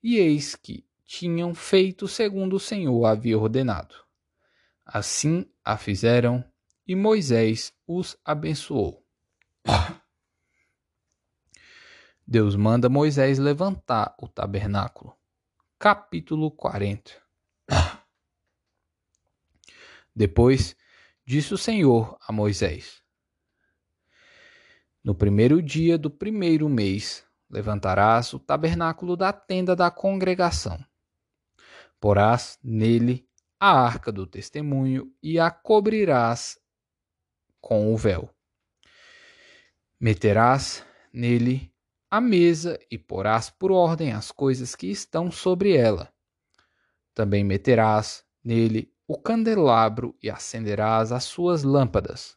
e 0.02 0.16
eis 0.16 0.56
que 0.56 0.84
tinham 1.10 1.52
feito 1.52 2.06
segundo 2.06 2.54
o 2.54 2.60
Senhor 2.60 3.04
havia 3.04 3.36
ordenado. 3.36 3.96
Assim 4.86 5.44
a 5.64 5.76
fizeram, 5.76 6.44
e 6.86 6.94
Moisés 6.94 7.72
os 7.84 8.16
abençoou. 8.24 9.04
Deus 12.24 12.54
manda 12.54 12.88
Moisés 12.88 13.40
levantar 13.40 14.14
o 14.20 14.28
tabernáculo. 14.28 15.12
Capítulo 15.80 16.48
40 16.48 17.10
Depois 20.14 20.76
disse 21.24 21.52
o 21.52 21.58
Senhor 21.58 22.16
a 22.24 22.32
Moisés: 22.32 23.02
No 25.02 25.16
primeiro 25.16 25.60
dia 25.60 25.98
do 25.98 26.08
primeiro 26.08 26.68
mês 26.68 27.26
levantarás 27.50 28.32
o 28.32 28.38
tabernáculo 28.38 29.16
da 29.16 29.32
tenda 29.32 29.74
da 29.74 29.90
congregação. 29.90 30.78
Porás 32.00 32.58
nele 32.64 33.28
a 33.60 33.78
arca 33.78 34.10
do 34.10 34.26
testemunho 34.26 35.12
e 35.22 35.38
a 35.38 35.50
cobrirás 35.50 36.58
com 37.60 37.92
o 37.92 37.96
véu. 37.96 38.30
Meterás 40.00 40.82
nele 41.12 41.70
a 42.10 42.20
mesa 42.20 42.78
e 42.90 42.96
porás 42.96 43.50
por 43.50 43.70
ordem 43.70 44.12
as 44.12 44.32
coisas 44.32 44.74
que 44.74 44.86
estão 44.86 45.30
sobre 45.30 45.76
ela. 45.76 46.10
Também 47.14 47.44
meterás 47.44 48.24
nele 48.42 48.90
o 49.06 49.18
candelabro 49.18 50.16
e 50.22 50.30
acenderás 50.30 51.12
as 51.12 51.24
suas 51.24 51.62
lâmpadas. 51.62 52.36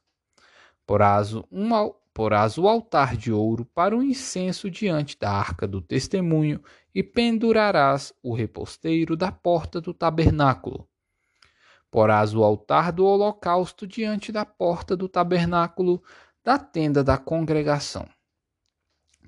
Porás 0.86 1.34
um 1.49 1.73
porás 2.13 2.58
o 2.58 2.67
altar 2.67 3.17
de 3.17 3.32
ouro 3.32 3.65
para 3.65 3.97
o 3.97 4.04
incenso 4.04 4.69
diante 4.69 5.17
da 5.17 5.32
arca 5.32 5.67
do 5.67 5.82
testemunho 5.82 6.63
e 6.93 7.02
pendurarás 7.02 8.13
o 8.21 8.34
reposteiro 8.34 9.17
da 9.17 9.32
porta 9.32 9.82
do 9.82 9.93
tabernáculo. 9.93 10.88
Porás 11.89 12.36
o 12.36 12.43
altar 12.43 12.91
do 12.91 13.06
holocausto 13.06 13.88
diante 13.88 14.32
da 14.32 14.45
porta 14.45 14.95
do 14.95 15.10
tabernáculo 15.10 16.04
da 16.43 16.58
tenda 16.60 17.04
da 17.04 17.17
congregação. 17.17 18.08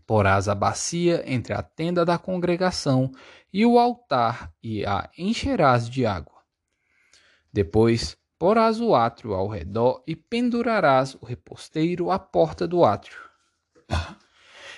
Porás 0.06 0.48
a 0.48 0.54
bacia 0.54 1.24
entre 1.26 1.54
a 1.54 1.64
tenda 1.64 2.06
da 2.06 2.18
congregação 2.18 3.12
e 3.52 3.66
o 3.66 3.80
altar 3.80 4.54
e 4.62 4.86
a 4.86 5.10
encherás 5.18 5.90
de 5.90 6.06
água. 6.06 6.36
Depois 7.52 8.18
Porás 8.38 8.82
o 8.82 8.94
átrio 8.94 9.34
ao 9.34 9.48
redor 9.48 10.04
e 10.06 10.14
pendurarás 10.14 11.16
o 11.16 11.26
reposteiro 11.26 12.12
à 12.12 12.20
porta 12.20 12.68
do 12.68 12.84
átrio. 12.84 13.18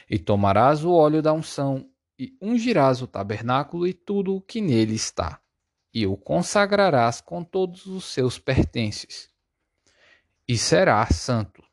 E 0.10 0.20
tomarás 0.20 0.86
o 0.86 0.92
óleo 0.94 1.24
da 1.24 1.34
unção 1.34 1.90
e 2.20 2.38
ungirás 2.40 3.02
o 3.02 3.08
tabernáculo 3.08 3.88
e 3.88 3.94
tudo 3.94 4.36
o 4.36 4.42
que 4.42 4.62
nele 4.62 4.94
está, 4.94 5.42
e 5.94 6.06
o 6.06 6.16
consagrarás 6.16 7.20
com 7.20 7.44
todos 7.44 7.88
os 7.88 8.06
seus 8.06 8.40
pertences. 8.40 9.30
E 10.48 10.58
será 10.58 11.06
santo. 11.08 11.64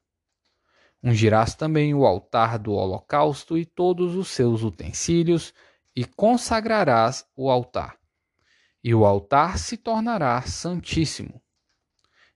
Ungirás 1.02 1.54
também 1.54 1.94
o 1.94 2.06
altar 2.06 2.58
do 2.58 2.72
holocausto 2.72 3.58
e 3.58 3.64
todos 3.66 4.16
os 4.16 4.28
seus 4.28 4.62
utensílios, 4.62 5.52
e 5.94 6.04
consagrarás 6.04 7.26
o 7.36 7.50
altar. 7.50 7.98
E 8.82 8.94
o 8.94 9.04
altar 9.04 9.58
se 9.58 9.76
tornará 9.76 10.42
santíssimo 10.42 11.43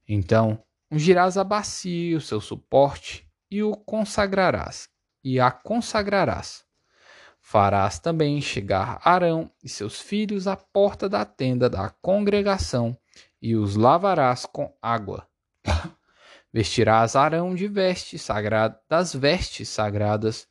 então, 0.08 0.62
ungirás 0.90 1.36
a 1.36 1.44
bacia 1.44 2.12
e 2.12 2.14
o 2.14 2.20
seu 2.20 2.40
suporte, 2.40 3.28
e 3.50 3.62
o 3.62 3.76
consagrarás, 3.76 4.88
e 5.22 5.38
a 5.38 5.50
consagrarás. 5.50 6.64
Farás 7.40 7.98
também 7.98 8.40
chegar 8.40 9.00
Arão 9.04 9.50
e 9.62 9.68
seus 9.68 10.00
filhos 10.00 10.46
à 10.46 10.56
porta 10.56 11.08
da 11.08 11.24
tenda 11.24 11.68
da 11.68 11.90
congregação, 12.02 12.96
e 13.40 13.54
os 13.54 13.76
lavarás 13.76 14.46
com 14.46 14.74
água. 14.80 15.28
Vestirás 16.52 17.14
Arão 17.14 17.54
de 17.54 17.68
das 18.88 19.14
vestes 19.14 19.68
sagradas, 19.68 20.48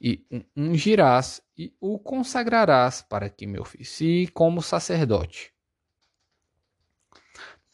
e 0.00 0.24
ungirás 0.56 1.40
e 1.56 1.72
o 1.80 1.98
consagrarás 1.98 3.02
para 3.02 3.28
que 3.28 3.46
me 3.46 3.58
oficie 3.58 4.28
como 4.28 4.62
sacerdote. 4.62 5.52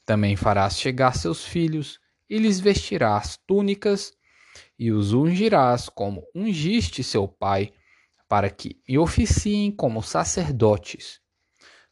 Também 0.05 0.37
farás 0.37 0.79
chegar 0.79 1.15
seus 1.17 1.45
filhos, 1.45 2.01
e 2.29 2.39
lhes 2.39 2.61
vestirás 2.61 3.39
túnicas, 3.47 4.13
e 4.79 4.91
os 4.91 5.13
ungirás 5.13 5.89
como 5.89 6.27
ungiste 6.35 7.03
seu 7.03 7.29
pai, 7.29 7.73
para 8.29 8.51
que 8.51 8.81
me 8.89 8.99
oficiem 8.99 9.71
como 9.71 10.03
sacerdotes. 10.03 11.21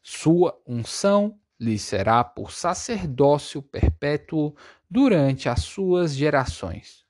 Sua 0.01 0.61
unção 0.67 1.39
lhes 1.59 1.81
será 1.81 2.23
por 2.23 2.51
sacerdócio 2.51 3.61
perpétuo 3.61 4.55
durante 4.89 5.47
as 5.47 5.61
suas 5.61 6.13
gerações. 6.13 7.05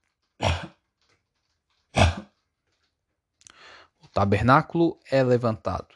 O 4.00 4.08
tabernáculo 4.08 5.00
é 5.10 5.24
levantado. 5.24 5.96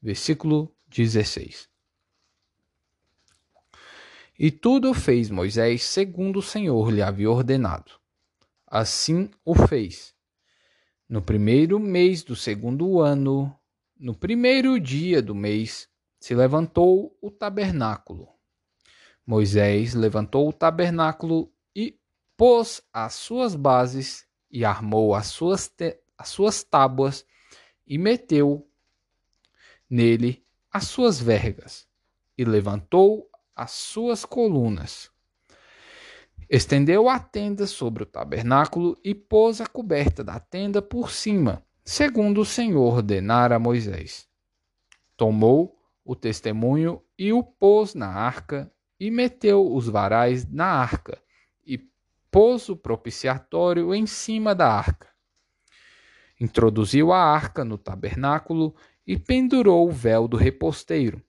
Versículo 0.00 0.74
16. 0.88 1.69
E 4.42 4.50
tudo 4.50 4.94
fez 4.94 5.28
Moisés 5.28 5.82
segundo 5.82 6.38
o 6.38 6.42
Senhor 6.42 6.90
lhe 6.90 7.02
havia 7.02 7.30
ordenado. 7.30 7.92
Assim 8.66 9.28
o 9.44 9.54
fez. 9.54 10.14
No 11.06 11.20
primeiro 11.20 11.78
mês 11.78 12.22
do 12.22 12.34
segundo 12.34 13.02
ano, 13.02 13.54
no 13.98 14.14
primeiro 14.14 14.80
dia 14.80 15.20
do 15.20 15.34
mês, 15.34 15.90
se 16.18 16.34
levantou 16.34 17.14
o 17.20 17.30
tabernáculo. 17.30 18.30
Moisés 19.26 19.92
levantou 19.92 20.48
o 20.48 20.54
tabernáculo 20.54 21.52
e 21.76 21.98
pôs 22.34 22.82
as 22.90 23.12
suas 23.12 23.54
bases 23.54 24.26
e 24.50 24.64
armou 24.64 25.14
as 25.14 25.26
suas, 25.26 25.70
as 26.16 26.28
suas 26.30 26.62
tábuas 26.62 27.26
e 27.86 27.98
meteu 27.98 28.66
nele 29.88 30.42
as 30.72 30.84
suas 30.84 31.20
vergas 31.20 31.86
e 32.38 32.44
levantou 32.46 33.29
as 33.60 33.72
suas 33.72 34.24
colunas. 34.24 35.10
Estendeu 36.48 37.10
a 37.10 37.18
tenda 37.18 37.66
sobre 37.66 38.02
o 38.02 38.06
tabernáculo 38.06 38.96
e 39.04 39.14
pôs 39.14 39.60
a 39.60 39.66
coberta 39.66 40.24
da 40.24 40.40
tenda 40.40 40.80
por 40.80 41.10
cima, 41.10 41.62
segundo 41.84 42.40
o 42.40 42.44
Senhor 42.46 42.94
ordenara 42.94 43.56
a 43.56 43.58
Moisés. 43.58 44.26
Tomou 45.14 45.78
o 46.02 46.16
testemunho 46.16 47.02
e 47.18 47.34
o 47.34 47.42
pôs 47.42 47.94
na 47.94 48.08
arca, 48.08 48.72
e 48.98 49.10
meteu 49.10 49.74
os 49.74 49.86
varais 49.86 50.50
na 50.50 50.66
arca, 50.66 51.20
e 51.64 51.78
pôs 52.30 52.70
o 52.70 52.76
propiciatório 52.76 53.94
em 53.94 54.06
cima 54.06 54.54
da 54.54 54.72
arca. 54.72 55.08
Introduziu 56.40 57.12
a 57.12 57.18
arca 57.22 57.62
no 57.62 57.76
tabernáculo 57.76 58.74
e 59.06 59.18
pendurou 59.18 59.86
o 59.86 59.92
véu 59.92 60.26
do 60.26 60.38
reposteiro. 60.38 61.22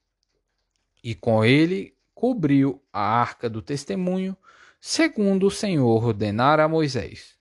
E 1.04 1.14
com 1.14 1.44
ele 1.44 1.94
cobriu 2.22 2.80
a 2.94 3.02
arca 3.02 3.50
do 3.50 3.64
testemunho, 3.64 4.38
segundo 4.80 5.48
o 5.48 5.50
Senhor 5.50 6.06
ordenara 6.06 6.64
a 6.64 6.68
Moisés. 6.68 7.36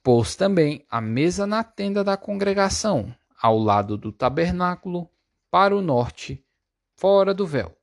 Pôs 0.00 0.36
também 0.36 0.86
a 0.88 1.00
mesa 1.00 1.44
na 1.44 1.64
tenda 1.64 2.04
da 2.04 2.16
congregação, 2.16 3.12
ao 3.36 3.58
lado 3.58 3.98
do 3.98 4.12
tabernáculo, 4.12 5.10
para 5.50 5.76
o 5.76 5.82
norte, 5.82 6.46
fora 6.94 7.34
do 7.34 7.44
véu. 7.44 7.76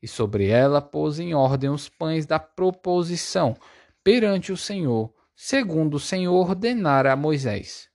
E 0.00 0.06
sobre 0.06 0.46
ela 0.46 0.80
pôs 0.80 1.18
em 1.18 1.34
ordem 1.34 1.70
os 1.70 1.88
pães 1.88 2.24
da 2.24 2.38
proposição 2.38 3.56
perante 4.04 4.52
o 4.52 4.56
Senhor, 4.56 5.12
segundo 5.34 5.94
o 5.94 6.00
Senhor 6.00 6.48
ordenara 6.48 7.12
a 7.12 7.16
Moisés. 7.16 7.88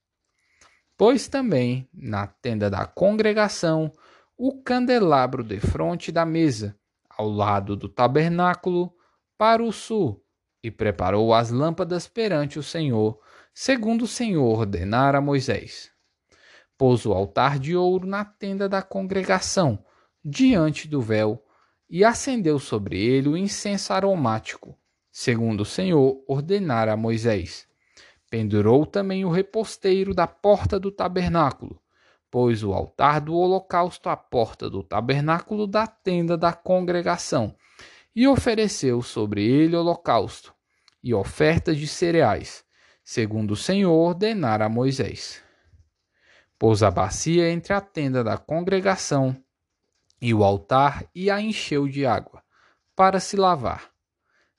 Pôs 0.97 1.29
também 1.29 1.87
na 1.93 2.27
tenda 2.27 2.69
da 2.69 2.85
congregação 2.85 3.93
o 4.37 4.61
candelabro 4.61 5.43
de 5.43 5.59
frente 5.59 6.11
da 6.11 6.25
mesa, 6.25 6.75
ao 7.09 7.29
lado 7.29 7.75
do 7.75 7.87
tabernáculo, 7.87 8.93
para 9.37 9.63
o 9.63 9.71
sul, 9.71 10.23
e 10.63 10.71
preparou 10.71 11.33
as 11.33 11.51
lâmpadas 11.51 12.07
perante 12.07 12.57
o 12.57 12.63
Senhor, 12.63 13.19
segundo 13.53 14.03
o 14.03 14.07
Senhor 14.07 14.59
ordenara 14.59 15.19
a 15.19 15.21
Moisés. 15.21 15.91
Pôs 16.77 17.05
o 17.05 17.13
altar 17.13 17.59
de 17.59 17.75
ouro 17.75 18.07
na 18.07 18.25
tenda 18.25 18.67
da 18.67 18.81
congregação, 18.81 19.85
diante 20.23 20.87
do 20.87 21.01
véu, 21.01 21.43
e 21.89 22.03
acendeu 22.03 22.57
sobre 22.57 22.99
ele 22.99 23.29
o 23.29 23.37
incenso 23.37 23.93
aromático, 23.93 24.75
segundo 25.11 25.61
o 25.61 25.65
Senhor 25.65 26.23
ordenara 26.27 26.93
a 26.93 26.97
Moisés. 26.97 27.67
Pendurou 28.31 28.83
também 28.85 29.23
o 29.23 29.29
reposteiro 29.29 30.11
da 30.11 30.25
porta 30.25 30.79
do 30.79 30.91
tabernáculo, 30.91 31.82
pôs 32.33 32.63
o 32.63 32.73
altar 32.73 33.21
do 33.21 33.35
holocausto 33.35 34.09
à 34.09 34.17
porta 34.17 34.67
do 34.67 34.81
tabernáculo 34.81 35.67
da 35.67 35.85
tenda 35.85 36.35
da 36.35 36.51
congregação, 36.51 37.55
e 38.15 38.27
ofereceu 38.27 39.03
sobre 39.03 39.45
ele 39.45 39.75
holocausto 39.75 40.51
e 41.03 41.13
ofertas 41.13 41.77
de 41.77 41.87
cereais, 41.87 42.65
segundo 43.03 43.51
o 43.51 43.55
Senhor 43.55 43.93
ordenara 43.93 44.65
a 44.65 44.69
Moisés. 44.69 45.43
Pôs 46.57 46.81
a 46.81 46.89
bacia 46.89 47.51
entre 47.51 47.71
a 47.71 47.79
tenda 47.79 48.23
da 48.23 48.35
congregação 48.35 49.39
e 50.19 50.33
o 50.33 50.43
altar 50.43 51.05
e 51.13 51.29
a 51.29 51.39
encheu 51.39 51.87
de 51.87 52.03
água, 52.03 52.41
para 52.95 53.19
se 53.19 53.37
lavar. 53.37 53.91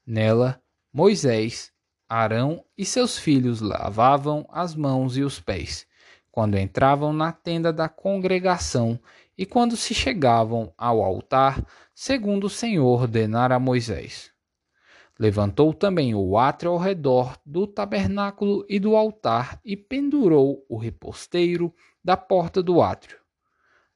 Nela, 0.06 0.62
Moisés, 0.92 1.72
Arão 2.08 2.64
e 2.78 2.84
seus 2.84 3.18
filhos 3.18 3.60
lavavam 3.60 4.46
as 4.48 4.76
mãos 4.76 5.16
e 5.16 5.24
os 5.24 5.40
pés, 5.40 5.88
quando 6.34 6.58
entravam 6.58 7.12
na 7.12 7.30
tenda 7.30 7.72
da 7.72 7.88
congregação 7.88 8.98
e 9.38 9.46
quando 9.46 9.76
se 9.76 9.94
chegavam 9.94 10.74
ao 10.76 11.00
altar, 11.00 11.64
segundo 11.94 12.48
o 12.48 12.50
Senhor 12.50 13.02
ordenara 13.02 13.54
a 13.54 13.60
Moisés. 13.60 14.32
Levantou 15.16 15.72
também 15.72 16.12
o 16.12 16.36
átrio 16.36 16.72
ao 16.72 16.76
redor 16.76 17.38
do 17.46 17.68
tabernáculo 17.68 18.66
e 18.68 18.80
do 18.80 18.96
altar 18.96 19.60
e 19.64 19.76
pendurou 19.76 20.66
o 20.68 20.76
reposteiro 20.76 21.72
da 22.02 22.16
porta 22.16 22.60
do 22.60 22.82
átrio. 22.82 23.16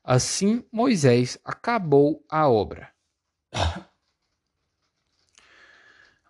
Assim 0.04 0.64
Moisés 0.70 1.40
acabou 1.44 2.24
a 2.30 2.48
obra. 2.48 2.88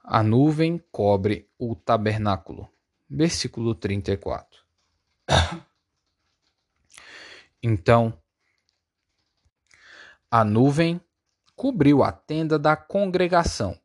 A 0.03 0.23
nuvem 0.23 0.83
cobre 0.91 1.51
o 1.59 1.75
tabernáculo. 1.75 2.67
Versículo 3.11 3.75
34. 3.75 4.59
Então, 7.63 8.17
a 10.31 10.45
nuvem 10.45 11.01
cobriu 11.57 12.05
a 12.05 12.13
tenda 12.13 12.57
da 12.57 12.77
congregação, 12.77 13.77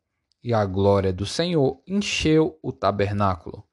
e 0.42 0.54
a 0.54 0.64
glória 0.64 1.12
do 1.12 1.26
Senhor 1.26 1.82
encheu 1.84 2.56
o 2.62 2.70
tabernáculo. 2.70 3.66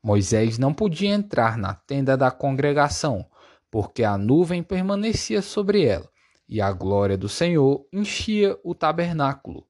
Moisés 0.00 0.56
não 0.56 0.72
podia 0.72 1.10
entrar 1.10 1.58
na 1.58 1.74
tenda 1.74 2.16
da 2.16 2.30
congregação, 2.30 3.28
porque 3.68 4.04
a 4.04 4.16
nuvem 4.16 4.62
permanecia 4.62 5.42
sobre 5.42 5.84
ela, 5.84 6.08
e 6.48 6.60
a 6.60 6.70
glória 6.70 7.18
do 7.18 7.28
Senhor 7.28 7.88
enchia 7.92 8.56
o 8.62 8.72
tabernáculo. 8.72 9.66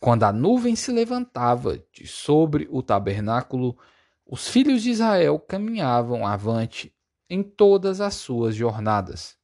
Quando 0.00 0.24
a 0.24 0.32
nuvem 0.32 0.74
se 0.74 0.90
levantava 0.90 1.78
de 1.92 2.08
sobre 2.08 2.66
o 2.72 2.82
tabernáculo, 2.82 3.78
os 4.26 4.48
filhos 4.48 4.82
de 4.82 4.90
Israel 4.90 5.38
caminhavam 5.38 6.26
avante 6.26 6.92
em 7.32 7.42
todas 7.42 7.98
as 8.02 8.16
suas 8.16 8.54
jornadas. 8.54 9.38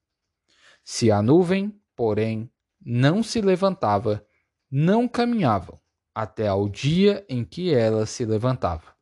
Se 0.85 1.11
a 1.11 1.23
nuvem, 1.23 1.75
porém, 1.97 2.53
não 2.85 3.23
se 3.23 3.41
levantava, 3.41 4.23
não 4.71 5.09
caminhavam 5.09 5.81
até 6.15 6.49
ao 6.49 6.69
dia 6.69 7.25
em 7.31 7.47
que 7.47 7.73
ela 7.73 8.05
se 8.05 8.27
levantava. 8.27 8.95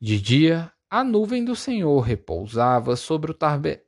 De 0.00 0.18
dia, 0.18 0.72
a 0.88 1.04
nuvem 1.04 1.44
do 1.44 1.54
Senhor 1.54 2.00
repousava 2.00 2.96
sobre 2.96 3.30
o 3.30 3.36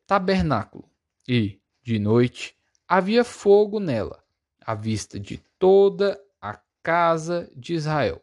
tabernáculo, 0.07 0.87
e, 1.27 1.63
de 1.83 1.99
noite, 1.99 2.55
havia 2.87 3.25
fogo 3.25 3.81
nela, 3.81 4.23
à 4.61 4.75
vista 4.75 5.19
de 5.19 5.39
toda 5.59 6.21
a 6.43 6.61
casa 6.83 7.51
de 7.57 7.73
Israel, 7.73 8.21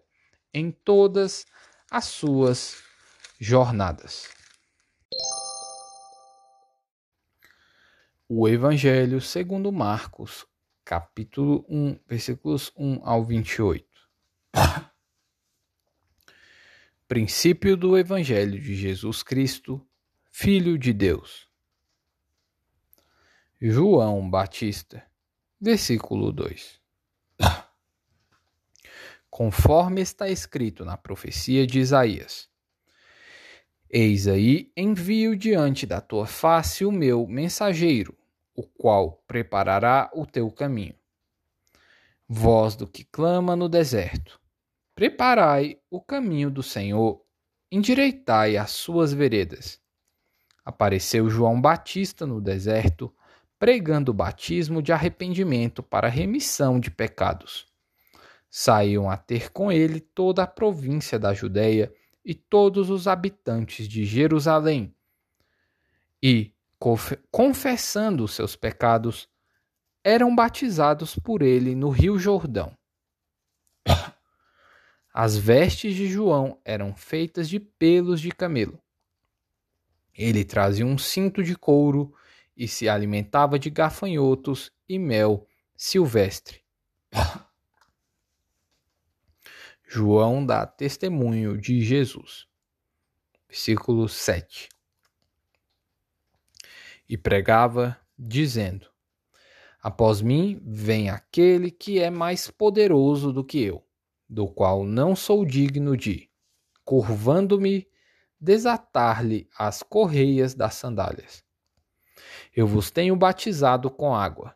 em 0.53 0.69
todas 0.69 1.43
as 1.89 2.05
suas 2.05 2.83
jornadas. 3.39 4.40
O 8.33 8.47
Evangelho 8.47 9.19
segundo 9.19 9.73
Marcos, 9.73 10.47
capítulo 10.85 11.65
1, 11.67 11.99
versículos 12.07 12.71
1 12.77 13.01
ao 13.03 13.25
28. 13.25 13.85
Princípio 17.09 17.75
do 17.75 17.97
Evangelho 17.97 18.57
de 18.57 18.73
Jesus 18.73 19.21
Cristo, 19.21 19.85
Filho 20.31 20.77
de 20.77 20.93
Deus. 20.93 21.49
João 23.59 24.29
Batista, 24.29 25.05
versículo 25.59 26.31
2. 26.31 26.79
Conforme 29.29 29.99
está 29.99 30.29
escrito 30.29 30.85
na 30.85 30.95
profecia 30.95 31.67
de 31.67 31.81
Isaías: 31.81 32.49
Eis 33.89 34.25
aí 34.25 34.71
envio 34.77 35.35
diante 35.35 35.85
da 35.85 35.99
tua 35.99 36.25
face 36.25 36.85
o 36.85 36.93
meu 36.93 37.27
mensageiro, 37.27 38.20
o 38.55 38.63
qual 38.63 39.23
preparará 39.27 40.09
o 40.13 40.25
teu 40.25 40.51
caminho. 40.51 40.95
Voz 42.27 42.75
do 42.75 42.87
que 42.87 43.03
clama 43.03 43.55
no 43.55 43.67
deserto 43.67 44.41
Preparai 45.01 45.79
o 45.89 45.99
caminho 45.99 46.51
do 46.51 46.61
Senhor, 46.61 47.23
endireitai 47.71 48.55
as 48.55 48.69
suas 48.69 49.11
veredas. 49.11 49.81
Apareceu 50.63 51.27
João 51.27 51.59
Batista 51.59 52.27
no 52.27 52.39
deserto, 52.39 53.11
pregando 53.57 54.11
o 54.11 54.13
batismo 54.13 54.79
de 54.79 54.91
arrependimento 54.91 55.81
para 55.81 56.07
remissão 56.07 56.79
de 56.79 56.91
pecados. 56.91 57.65
Saíam 58.47 59.09
a 59.09 59.17
ter 59.17 59.51
com 59.51 59.71
ele 59.71 59.99
toda 59.99 60.43
a 60.43 60.47
província 60.47 61.17
da 61.17 61.33
Judéia 61.33 61.91
e 62.23 62.35
todos 62.35 62.91
os 62.91 63.07
habitantes 63.07 63.87
de 63.87 64.05
Jerusalém. 64.05 64.93
E, 66.21 66.53
confessando 67.29 68.23
os 68.23 68.33
seus 68.33 68.55
pecados, 68.55 69.29
eram 70.03 70.35
batizados 70.35 71.15
por 71.19 71.43
ele 71.43 71.75
no 71.75 71.89
Rio 71.89 72.17
Jordão. 72.17 72.75
As 75.13 75.37
vestes 75.37 75.93
de 75.93 76.07
João 76.07 76.59
eram 76.65 76.95
feitas 76.95 77.47
de 77.47 77.59
pelos 77.59 78.19
de 78.19 78.31
camelo. 78.31 78.81
Ele 80.13 80.43
trazia 80.43 80.85
um 80.85 80.97
cinto 80.97 81.43
de 81.43 81.55
couro 81.55 82.15
e 82.57 82.67
se 82.67 82.89
alimentava 82.89 83.59
de 83.59 83.69
gafanhotos 83.69 84.71
e 84.89 84.97
mel 84.97 85.47
silvestre. 85.75 86.61
João 89.87 90.45
dá 90.45 90.65
testemunho 90.65 91.57
de 91.57 91.81
Jesus. 91.81 92.47
Versículo 93.47 94.07
7. 94.07 94.69
E 97.11 97.15
pregava, 97.15 97.95
dizendo: 98.17 98.87
Após 99.83 100.19
mim 100.19 100.59
vem 100.65 101.11
aquele 101.11 101.69
que 101.69 101.99
é 101.99 102.09
mais 102.09 102.49
poderoso 102.49 103.31
do 103.31 103.43
que 103.43 103.61
eu 103.61 103.85
do 104.31 104.47
qual 104.47 104.85
não 104.85 105.13
sou 105.13 105.43
digno 105.45 105.97
de, 105.97 106.29
curvando-me, 106.85 107.85
desatar-lhe 108.39 109.49
as 109.59 109.83
correias 109.83 110.55
das 110.55 110.75
sandálias. 110.75 111.43
Eu 112.55 112.65
vos 112.65 112.89
tenho 112.89 113.13
batizado 113.13 113.91
com 113.91 114.15
água. 114.15 114.55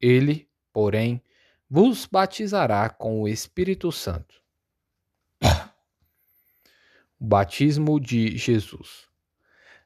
Ele, 0.00 0.48
porém, 0.72 1.22
vos 1.68 2.06
batizará 2.06 2.88
com 2.88 3.20
o 3.20 3.28
Espírito 3.28 3.92
Santo. 3.92 4.42
O 7.20 7.26
batismo 7.26 8.00
de 8.00 8.34
Jesus. 8.38 9.06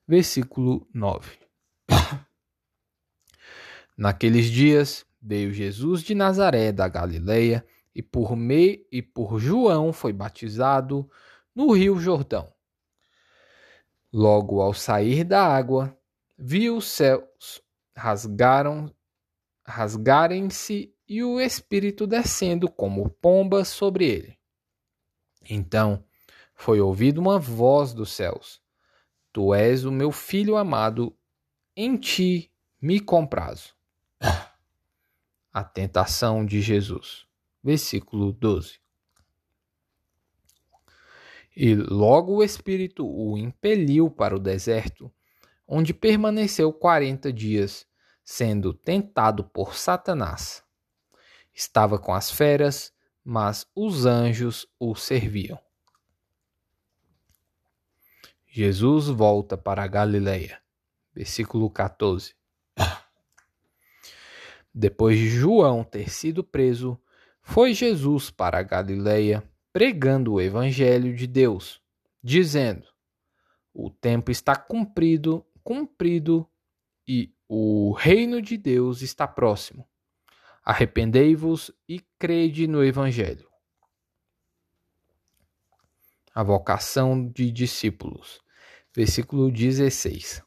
Versículo 0.06 0.88
9. 0.94 1.43
Naqueles 3.96 4.46
dias 4.46 5.06
veio 5.20 5.52
Jesus 5.52 6.02
de 6.02 6.14
Nazaré 6.14 6.72
da 6.72 6.88
Galileia 6.88 7.64
e 7.94 8.02
por 8.02 8.36
me 8.36 8.86
e 8.90 9.00
por 9.00 9.38
João 9.38 9.92
foi 9.92 10.12
batizado 10.12 11.08
no 11.54 11.72
Rio 11.72 11.98
Jordão. 11.98 12.52
Logo 14.12 14.60
ao 14.60 14.74
sair 14.74 15.24
da 15.24 15.44
água, 15.44 15.96
viu 16.36 16.76
os 16.76 16.86
céus 16.86 17.62
rasgaram 17.96 18.92
rasgarem-se 19.64 20.92
e 21.08 21.22
o 21.22 21.40
Espírito 21.40 22.06
descendo 22.06 22.70
como 22.70 23.08
pomba 23.08 23.64
sobre 23.64 24.06
ele. 24.06 24.38
Então 25.48 26.04
foi 26.54 26.80
ouvida 26.80 27.20
uma 27.20 27.38
voz 27.38 27.92
dos 27.92 28.12
céus: 28.12 28.60
Tu 29.32 29.54
és 29.54 29.84
o 29.84 29.92
meu 29.92 30.12
filho 30.12 30.56
amado, 30.56 31.16
em 31.76 31.96
ti 31.96 32.50
me 32.80 33.00
comprazo. 33.00 33.74
A 35.52 35.62
tentação 35.62 36.44
de 36.44 36.60
Jesus 36.60 37.26
versículo 37.64 38.30
12. 38.30 38.78
E 41.56 41.74
logo 41.74 42.34
o 42.34 42.44
Espírito 42.44 43.06
o 43.06 43.38
impeliu 43.38 44.10
para 44.10 44.36
o 44.36 44.40
deserto, 44.40 45.10
onde 45.66 45.94
permaneceu 45.94 46.70
quarenta 46.72 47.32
dias, 47.32 47.86
sendo 48.22 48.74
tentado 48.74 49.44
por 49.44 49.74
Satanás. 49.74 50.62
Estava 51.54 51.98
com 51.98 52.12
as 52.12 52.30
feras, 52.30 52.92
mas 53.24 53.66
os 53.74 54.04
anjos 54.04 54.66
o 54.78 54.94
serviam. 54.94 55.58
Jesus 58.46 59.08
volta 59.08 59.56
para 59.56 59.82
a 59.82 59.86
Galileia. 59.86 60.63
Versículo 61.14 61.70
14. 61.70 62.34
Depois 64.74 65.16
de 65.16 65.28
João 65.28 65.84
ter 65.84 66.10
sido 66.10 66.42
preso, 66.42 67.00
foi 67.40 67.72
Jesus 67.72 68.30
para 68.30 68.58
a 68.58 68.62
Galiléia, 68.62 69.48
pregando 69.72 70.32
o 70.32 70.40
evangelho 70.40 71.14
de 71.14 71.26
Deus, 71.26 71.80
dizendo: 72.22 72.86
O 73.72 73.90
tempo 73.90 74.30
está 74.30 74.56
cumprido, 74.56 75.46
cumprido, 75.62 76.48
e 77.06 77.32
o 77.48 77.92
reino 77.92 78.40
de 78.40 78.56
Deus 78.56 79.02
está 79.02 79.28
próximo. 79.28 79.86
Arrependei-vos 80.64 81.70
e 81.86 82.00
crede 82.18 82.66
no 82.66 82.82
Evangelho. 82.82 83.46
A 86.34 86.42
vocação 86.42 87.28
de 87.28 87.50
discípulos. 87.52 88.40
Versículo 88.96 89.52
16. 89.52 90.42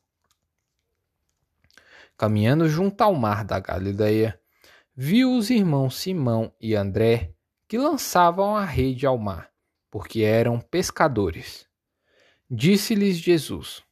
Caminhando 2.18 2.68
junto 2.68 3.00
ao 3.02 3.14
mar 3.14 3.46
da 3.46 3.60
Galileia, 3.60 4.42
viu 4.96 5.36
os 5.36 5.52
irmãos 5.52 5.96
Simão 5.96 6.52
e 6.60 6.74
André 6.74 7.36
que 7.68 7.78
lançavam 7.78 8.56
a 8.56 8.66
rede 8.66 9.06
ao 9.06 9.18
mar, 9.18 9.52
porque 9.92 10.22
eram 10.22 10.60
pescadores. 10.60 11.68
Disse-lhes 12.50 13.18
Jesus: 13.18 13.84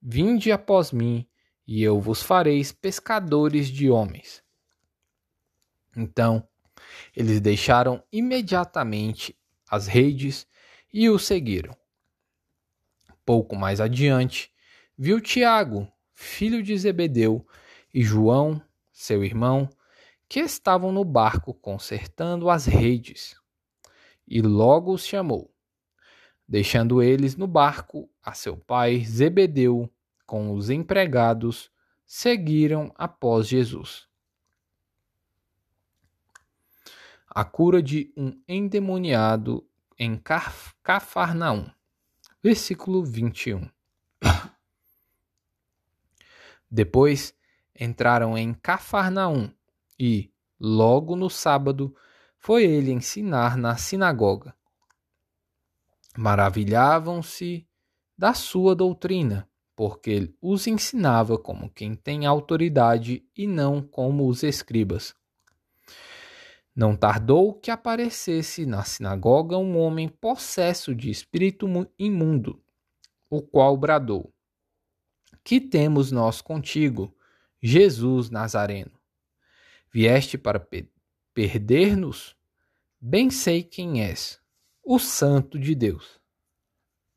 Vinde 0.00 0.50
após 0.50 0.90
mim, 0.90 1.28
e 1.64 1.82
eu 1.82 2.00
vos 2.00 2.20
fareis 2.20 2.72
pescadores 2.72 3.68
de 3.68 3.88
homens. 3.88 4.42
Então, 5.96 6.48
eles 7.14 7.40
deixaram 7.40 8.02
imediatamente 8.10 9.38
as 9.70 9.86
redes 9.86 10.48
e 10.92 11.08
o 11.08 11.18
seguiram. 11.18 11.76
Pouco 13.24 13.54
mais 13.54 13.80
adiante, 13.80 14.50
viu 14.98 15.20
Tiago, 15.20 15.86
filho 16.12 16.62
de 16.62 16.76
Zebedeu, 16.76 17.46
e 17.92 18.02
João, 18.02 18.62
seu 18.92 19.24
irmão, 19.24 19.68
que 20.28 20.40
estavam 20.40 20.90
no 20.90 21.04
barco 21.04 21.52
consertando 21.52 22.48
as 22.48 22.66
redes, 22.66 23.36
e 24.26 24.40
logo 24.40 24.92
os 24.92 25.06
chamou. 25.06 25.52
Deixando 26.48 27.02
eles 27.02 27.36
no 27.36 27.46
barco, 27.46 28.10
a 28.22 28.32
seu 28.32 28.56
pai 28.56 29.04
Zebedeu, 29.04 29.92
com 30.26 30.54
os 30.54 30.70
empregados, 30.70 31.70
seguiram 32.06 32.92
após 32.94 33.48
Jesus. 33.48 34.06
A 37.26 37.44
cura 37.44 37.82
de 37.82 38.12
um 38.16 38.38
endemoniado 38.46 39.66
em 39.98 40.20
Cafarnaum. 40.82 41.70
Versículo 42.42 43.04
21. 43.04 43.68
Depois 46.74 47.34
entraram 47.78 48.38
em 48.38 48.54
Cafarnaum 48.54 49.50
e, 50.00 50.32
logo 50.58 51.14
no 51.14 51.28
sábado, 51.28 51.94
foi 52.38 52.64
ele 52.64 52.90
ensinar 52.90 53.58
na 53.58 53.76
sinagoga. 53.76 54.54
Maravilhavam-se 56.16 57.68
da 58.16 58.32
sua 58.32 58.74
doutrina, 58.74 59.46
porque 59.76 60.34
os 60.40 60.66
ensinava 60.66 61.36
como 61.36 61.68
quem 61.68 61.94
tem 61.94 62.24
autoridade 62.24 63.22
e 63.36 63.46
não 63.46 63.82
como 63.82 64.26
os 64.26 64.42
escribas. 64.42 65.14
Não 66.74 66.96
tardou 66.96 67.52
que 67.52 67.70
aparecesse 67.70 68.64
na 68.64 68.82
sinagoga 68.82 69.58
um 69.58 69.76
homem 69.76 70.08
possesso 70.08 70.94
de 70.94 71.10
espírito 71.10 71.66
imundo, 71.98 72.62
o 73.28 73.42
qual 73.42 73.76
bradou: 73.76 74.32
Que 75.44 75.60
temos 75.60 76.12
nós 76.12 76.40
contigo, 76.40 77.16
Jesus 77.60 78.30
Nazareno? 78.30 78.92
Vieste 79.92 80.38
para 80.38 80.60
pe 80.60 80.88
perder-nos? 81.34 82.36
Bem 83.00 83.30
sei 83.30 83.62
quem 83.62 84.02
és, 84.02 84.40
o 84.82 84.98
Santo 84.98 85.58
de 85.58 85.74
Deus. 85.74 86.20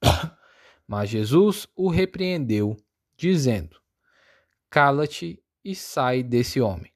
Mas 0.88 1.10
Jesus 1.10 1.68
o 1.76 1.90
repreendeu, 1.90 2.76
dizendo: 3.16 3.80
Cala-te 4.70 5.44
e 5.64 5.76
sai 5.76 6.24
desse 6.24 6.60
homem. 6.60 6.92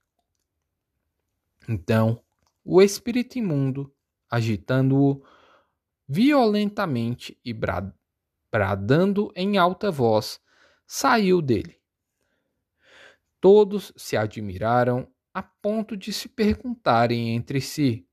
Então, 1.67 2.23
o 2.63 2.81
espírito 2.81 3.37
imundo, 3.37 3.93
agitando-o 4.29 5.23
violentamente 6.07 7.39
e 7.45 7.53
bradando 8.51 9.31
em 9.35 9.57
alta 9.59 9.91
voz, 9.91 10.41
saiu 10.91 11.39
dele. 11.39 11.79
Todos 13.39 13.93
se 13.95 14.17
admiraram 14.17 15.07
a 15.31 15.43
ponto 15.43 15.95
de 15.95 16.11
se 16.11 16.27
perguntarem 16.27 17.35
entre 17.35 17.61
si: 17.61 18.07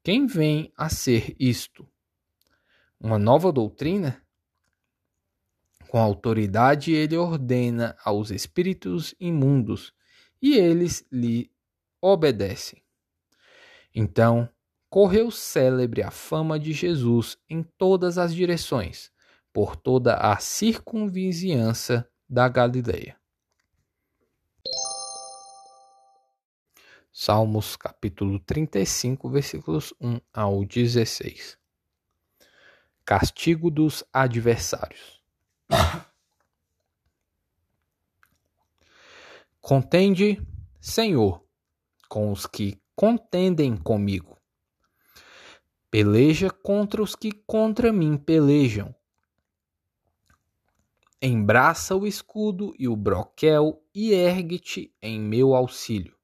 quem 0.00 0.24
vem 0.24 0.72
a 0.76 0.88
ser 0.88 1.34
isto? 1.36 1.84
Uma 3.00 3.18
nova 3.18 3.50
doutrina? 3.50 4.24
Com 5.88 5.98
autoridade 5.98 6.92
ele 6.92 7.16
ordena 7.16 7.96
aos 8.04 8.30
espíritos 8.30 9.12
imundos 9.18 9.92
e 10.40 10.56
eles 10.56 11.04
lhe 11.10 11.50
obedecem. 12.00 12.84
Então 13.92 14.48
correu 14.88 15.28
célebre 15.32 16.04
a 16.04 16.12
fama 16.12 16.56
de 16.56 16.72
Jesus 16.72 17.36
em 17.48 17.64
todas 17.64 18.16
as 18.16 18.32
direções, 18.32 19.10
por 19.52 19.76
toda 19.76 20.14
a 20.14 20.38
circunvizinhança 20.38 22.08
da 22.28 22.48
Galileia. 22.48 23.20
Salmos 27.12 27.76
capítulo 27.76 28.38
35, 28.38 29.28
versículos 29.28 29.92
1 30.00 30.20
ao 30.32 30.64
16. 30.64 31.58
Castigo 33.04 33.70
dos 33.70 34.04
adversários. 34.12 35.20
Contende, 39.60 40.40
Senhor, 40.80 41.44
com 42.08 42.32
os 42.32 42.46
que 42.46 42.80
contendem 42.94 43.76
comigo. 43.76 44.38
Peleja 45.90 46.48
contra 46.48 47.02
os 47.02 47.16
que 47.16 47.32
contra 47.32 47.92
mim 47.92 48.16
pelejam. 48.16 48.94
Embraça 51.22 51.94
o 51.94 52.06
escudo 52.06 52.74
e 52.78 52.88
o 52.88 52.96
broquel 52.96 53.82
e 53.94 54.12
ergue-te 54.12 54.94
em 55.02 55.20
meu 55.20 55.54
auxílio 55.54 56.20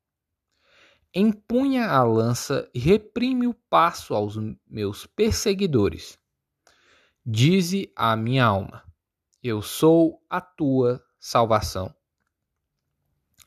empunha 1.18 1.88
a 1.88 2.04
lança 2.04 2.68
e 2.74 2.78
reprime 2.78 3.46
o 3.46 3.54
passo 3.54 4.14
aos 4.14 4.36
meus 4.68 5.06
perseguidores. 5.06 6.18
Dize 7.24 7.90
a 7.96 8.14
minha 8.14 8.44
alma: 8.44 8.84
Eu 9.42 9.62
sou 9.62 10.22
a 10.28 10.42
tua 10.42 11.02
salvação. 11.18 11.94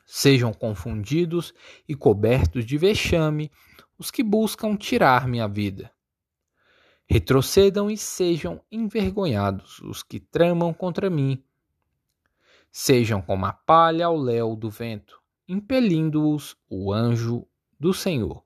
Sejam 0.04 0.52
confundidos 0.52 1.54
e 1.88 1.94
cobertos 1.94 2.66
de 2.66 2.76
vexame 2.76 3.52
os 3.96 4.10
que 4.10 4.24
buscam 4.24 4.76
tirar 4.76 5.28
minha 5.28 5.46
vida. 5.46 5.92
Retrocedam 7.12 7.90
e 7.90 7.96
sejam 7.96 8.62
envergonhados 8.70 9.80
os 9.80 10.00
que 10.00 10.20
tramam 10.20 10.72
contra 10.72 11.10
mim. 11.10 11.42
Sejam 12.70 13.20
como 13.20 13.46
a 13.46 13.52
palha 13.52 14.06
ao 14.06 14.16
léu 14.16 14.54
do 14.54 14.70
vento, 14.70 15.20
impelindo-os 15.48 16.56
o 16.68 16.92
anjo 16.92 17.44
do 17.80 17.92
Senhor. 17.92 18.44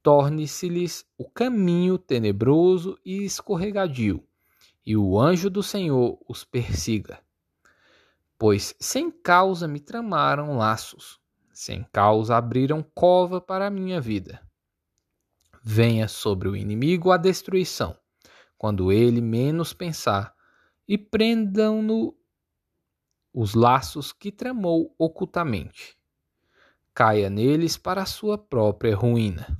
Torne-se-lhes 0.00 1.04
o 1.18 1.28
caminho 1.28 1.98
tenebroso 1.98 2.96
e 3.04 3.24
escorregadio, 3.24 4.24
e 4.86 4.96
o 4.96 5.18
anjo 5.18 5.50
do 5.50 5.60
Senhor 5.60 6.20
os 6.28 6.44
persiga. 6.44 7.18
Pois 8.38 8.76
sem 8.78 9.10
causa 9.10 9.66
me 9.66 9.80
tramaram 9.80 10.56
laços, 10.56 11.18
sem 11.52 11.82
causa 11.92 12.36
abriram 12.36 12.80
cova 12.94 13.40
para 13.40 13.66
a 13.66 13.70
minha 13.70 14.00
vida. 14.00 14.40
Venha 15.62 16.08
sobre 16.08 16.48
o 16.48 16.56
inimigo 16.56 17.10
a 17.10 17.16
destruição, 17.16 17.96
quando 18.56 18.90
ele 18.90 19.20
menos 19.20 19.72
pensar, 19.72 20.34
e 20.86 20.98
prendam-no 20.98 22.16
os 23.32 23.54
laços 23.54 24.12
que 24.12 24.32
tramou 24.32 24.94
ocultamente 24.98 26.00
caia 26.94 27.30
neles 27.30 27.76
para 27.76 28.02
a 28.02 28.06
sua 28.06 28.36
própria 28.36 28.94
ruína. 28.94 29.56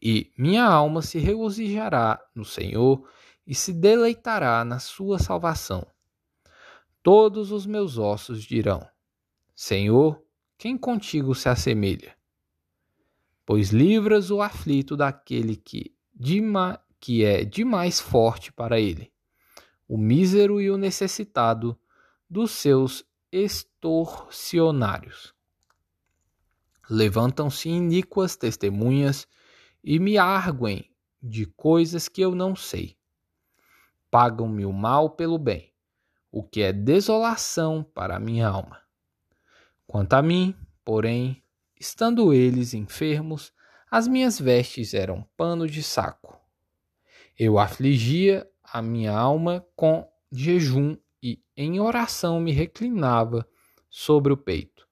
E 0.00 0.32
minha 0.36 0.64
alma 0.64 1.02
se 1.02 1.18
regozijará 1.18 2.18
no 2.34 2.44
Senhor 2.44 3.06
e 3.46 3.54
se 3.54 3.72
deleitará 3.72 4.64
na 4.64 4.78
sua 4.78 5.18
salvação. 5.18 5.86
Todos 7.02 7.52
os 7.52 7.66
meus 7.66 7.98
ossos 7.98 8.42
dirão: 8.42 8.86
Senhor, 9.54 10.22
quem 10.56 10.76
contigo 10.76 11.34
se 11.34 11.48
assemelha? 11.48 12.16
Pois 13.46 13.70
livras 13.70 14.30
o 14.30 14.40
aflito 14.40 14.96
daquele 14.96 15.56
que, 15.56 15.94
que 16.98 17.24
é 17.24 17.44
demais 17.44 18.00
forte 18.00 18.50
para 18.50 18.80
ele, 18.80 19.12
o 19.86 19.98
mísero 19.98 20.60
e 20.60 20.70
o 20.70 20.78
necessitado 20.78 21.78
dos 22.28 22.52
seus 22.52 23.04
extorsionários. 23.30 25.34
Levantam-se 26.88 27.68
iníquas 27.68 28.36
testemunhas 28.36 29.28
e 29.82 29.98
me 29.98 30.16
arguem 30.16 30.90
de 31.22 31.44
coisas 31.44 32.08
que 32.08 32.22
eu 32.22 32.34
não 32.34 32.56
sei. 32.56 32.96
Pagam-me 34.10 34.64
o 34.64 34.72
mal 34.72 35.10
pelo 35.10 35.38
bem, 35.38 35.70
o 36.32 36.42
que 36.42 36.62
é 36.62 36.72
desolação 36.72 37.82
para 37.82 38.16
a 38.16 38.20
minha 38.20 38.48
alma. 38.48 38.80
Quanto 39.86 40.14
a 40.14 40.22
mim, 40.22 40.54
porém, 40.84 41.43
estando 41.78 42.32
eles 42.32 42.74
enfermos, 42.74 43.52
as 43.90 44.08
minhas 44.08 44.40
vestes 44.40 44.94
eram 44.94 45.26
pano 45.36 45.66
de 45.66 45.82
saco. 45.82 46.38
Eu 47.38 47.58
afligia 47.58 48.48
a 48.62 48.80
minha 48.80 49.12
alma 49.12 49.64
com 49.76 50.08
jejum 50.30 50.96
e 51.22 51.42
em 51.56 51.80
oração 51.80 52.40
me 52.40 52.52
reclinava 52.52 53.48
sobre 53.90 54.32
o 54.32 54.36
peito. 54.36 54.86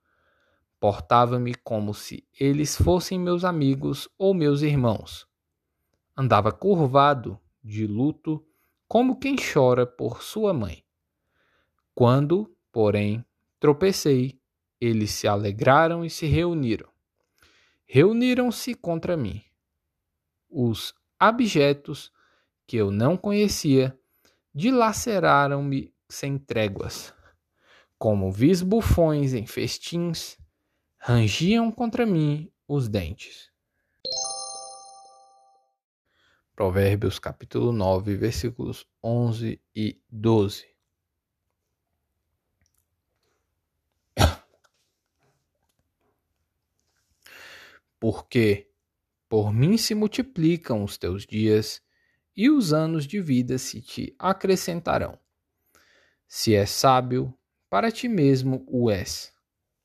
Portava-me 0.81 1.55
como 1.55 1.95
se 1.95 2.27
eles 2.39 2.77
fossem 2.77 3.19
meus 3.19 3.45
amigos 3.45 4.09
ou 4.19 4.35
meus 4.35 4.63
irmãos. 4.63 5.27
Andava 6.17 6.51
curvado, 6.51 7.39
de 7.63 7.87
luto, 7.87 8.45
como 8.89 9.19
quem 9.19 9.37
chora 9.37 9.87
por 9.87 10.23
sua 10.23 10.53
mãe. 10.53 10.85
Quando, 11.95 12.53
porém, 12.73 13.25
tropecei, 13.61 14.42
eles 14.85 15.13
se 15.13 15.29
alegraram 15.29 16.05
e 16.05 16.11
se 16.11 16.27
reuniram. 16.27 16.89
Reuniram-se 17.87 18.75
contra 18.75 19.17
mim. 19.17 19.41
Os 20.51 20.93
abjetos 21.21 22.13
que 22.67 22.79
eu 22.79 22.91
não 22.91 23.17
conhecia 23.17 23.97
dilaceraram-me 24.53 25.95
sem 26.09 26.37
tréguas. 26.37 27.15
Como 27.97 28.33
vis 28.33 28.61
bufões 28.61 29.35
em 29.35 29.47
festins, 29.47 30.37
rangiam 30.99 31.71
contra 31.71 32.05
mim 32.05 32.51
os 32.67 32.89
dentes. 32.89 33.53
Provérbios 36.57 37.21
capítulo 37.21 37.71
9, 37.71 38.17
versículos 38.17 38.85
11 39.01 39.61
e 39.77 40.01
12. 40.11 40.72
Porque 48.03 48.69
por 49.29 49.53
mim 49.55 49.77
se 49.77 49.95
multiplicam 49.95 50.83
os 50.83 50.99
teus 50.99 51.25
dias 51.25 51.81
e 52.37 52.51
os 52.51 52.73
anos 52.73 53.07
de 53.07 53.21
vida 53.21 53.59
se 53.59 53.81
te 53.81 54.13
acrescentarão. 54.19 55.17
Se 56.27 56.53
és 56.53 56.69
sábio, 56.69 57.33
para 57.71 57.93
ti 57.93 58.09
mesmo 58.09 58.65
o 58.67 58.91
és. 58.91 59.33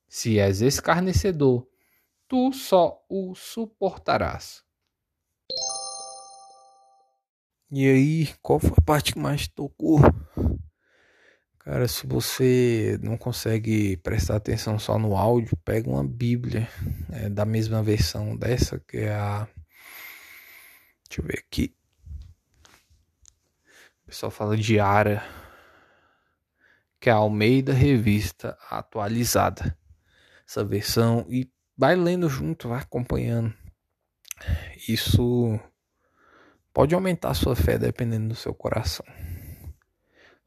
Se 0.07 0.39
és 0.39 0.61
escarnecedor, 0.61 1.67
tu 2.27 2.51
só 2.53 3.05
o 3.07 3.35
suportarás. 3.35 4.63
E 7.69 7.87
aí, 7.87 8.33
qual 8.41 8.59
foi 8.59 8.73
a 8.75 8.81
parte 8.81 9.13
que 9.13 9.19
mais 9.19 9.47
tocou? 9.47 9.99
Cara, 11.67 11.85
se 11.85 12.07
você 12.07 12.97
não 13.03 13.17
consegue 13.17 13.97
prestar 13.97 14.37
atenção 14.37 14.79
só 14.79 14.97
no 14.97 15.17
áudio, 15.17 15.57
pega 15.65 15.89
uma 15.89 16.01
Bíblia 16.01 16.65
é, 17.11 17.27
da 17.27 17.43
mesma 17.43 17.83
versão 17.83 18.37
dessa, 18.37 18.79
que 18.79 18.99
é 18.99 19.13
a. 19.13 19.45
Deixa 21.09 21.21
eu 21.21 21.25
ver 21.25 21.39
aqui. 21.39 21.75
O 24.01 24.05
pessoal 24.05 24.31
fala 24.31 24.55
de 24.55 24.79
Ara, 24.79 25.21
que 27.01 27.09
é 27.09 27.11
a 27.11 27.17
Almeida 27.17 27.73
Revista 27.73 28.57
Atualizada. 28.71 29.77
Essa 30.47 30.63
versão, 30.63 31.25
e 31.27 31.51
vai 31.77 31.97
lendo 31.97 32.29
junto, 32.29 32.69
vai 32.69 32.79
acompanhando. 32.79 33.53
Isso 34.87 35.59
pode 36.73 36.95
aumentar 36.95 37.31
a 37.31 37.33
sua 37.33 37.57
fé 37.57 37.77
dependendo 37.77 38.29
do 38.29 38.35
seu 38.35 38.53
coração 38.53 39.05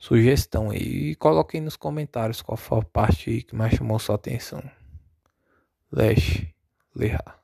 sugestão 0.01 0.71
aí. 0.71 1.11
E 1.11 1.15
coloque 1.15 1.59
aí 1.59 1.63
nos 1.63 1.77
comentários 1.77 2.43
qual 2.43 2.57
foi 2.57 2.81
a 2.81 2.83
parte 2.83 3.43
que 3.43 3.55
mais 3.55 3.75
chamou 3.75 3.99
sua 4.01 4.17
atenção. 4.17 4.63
Leste, 5.93 6.53
Lerra. 6.97 7.40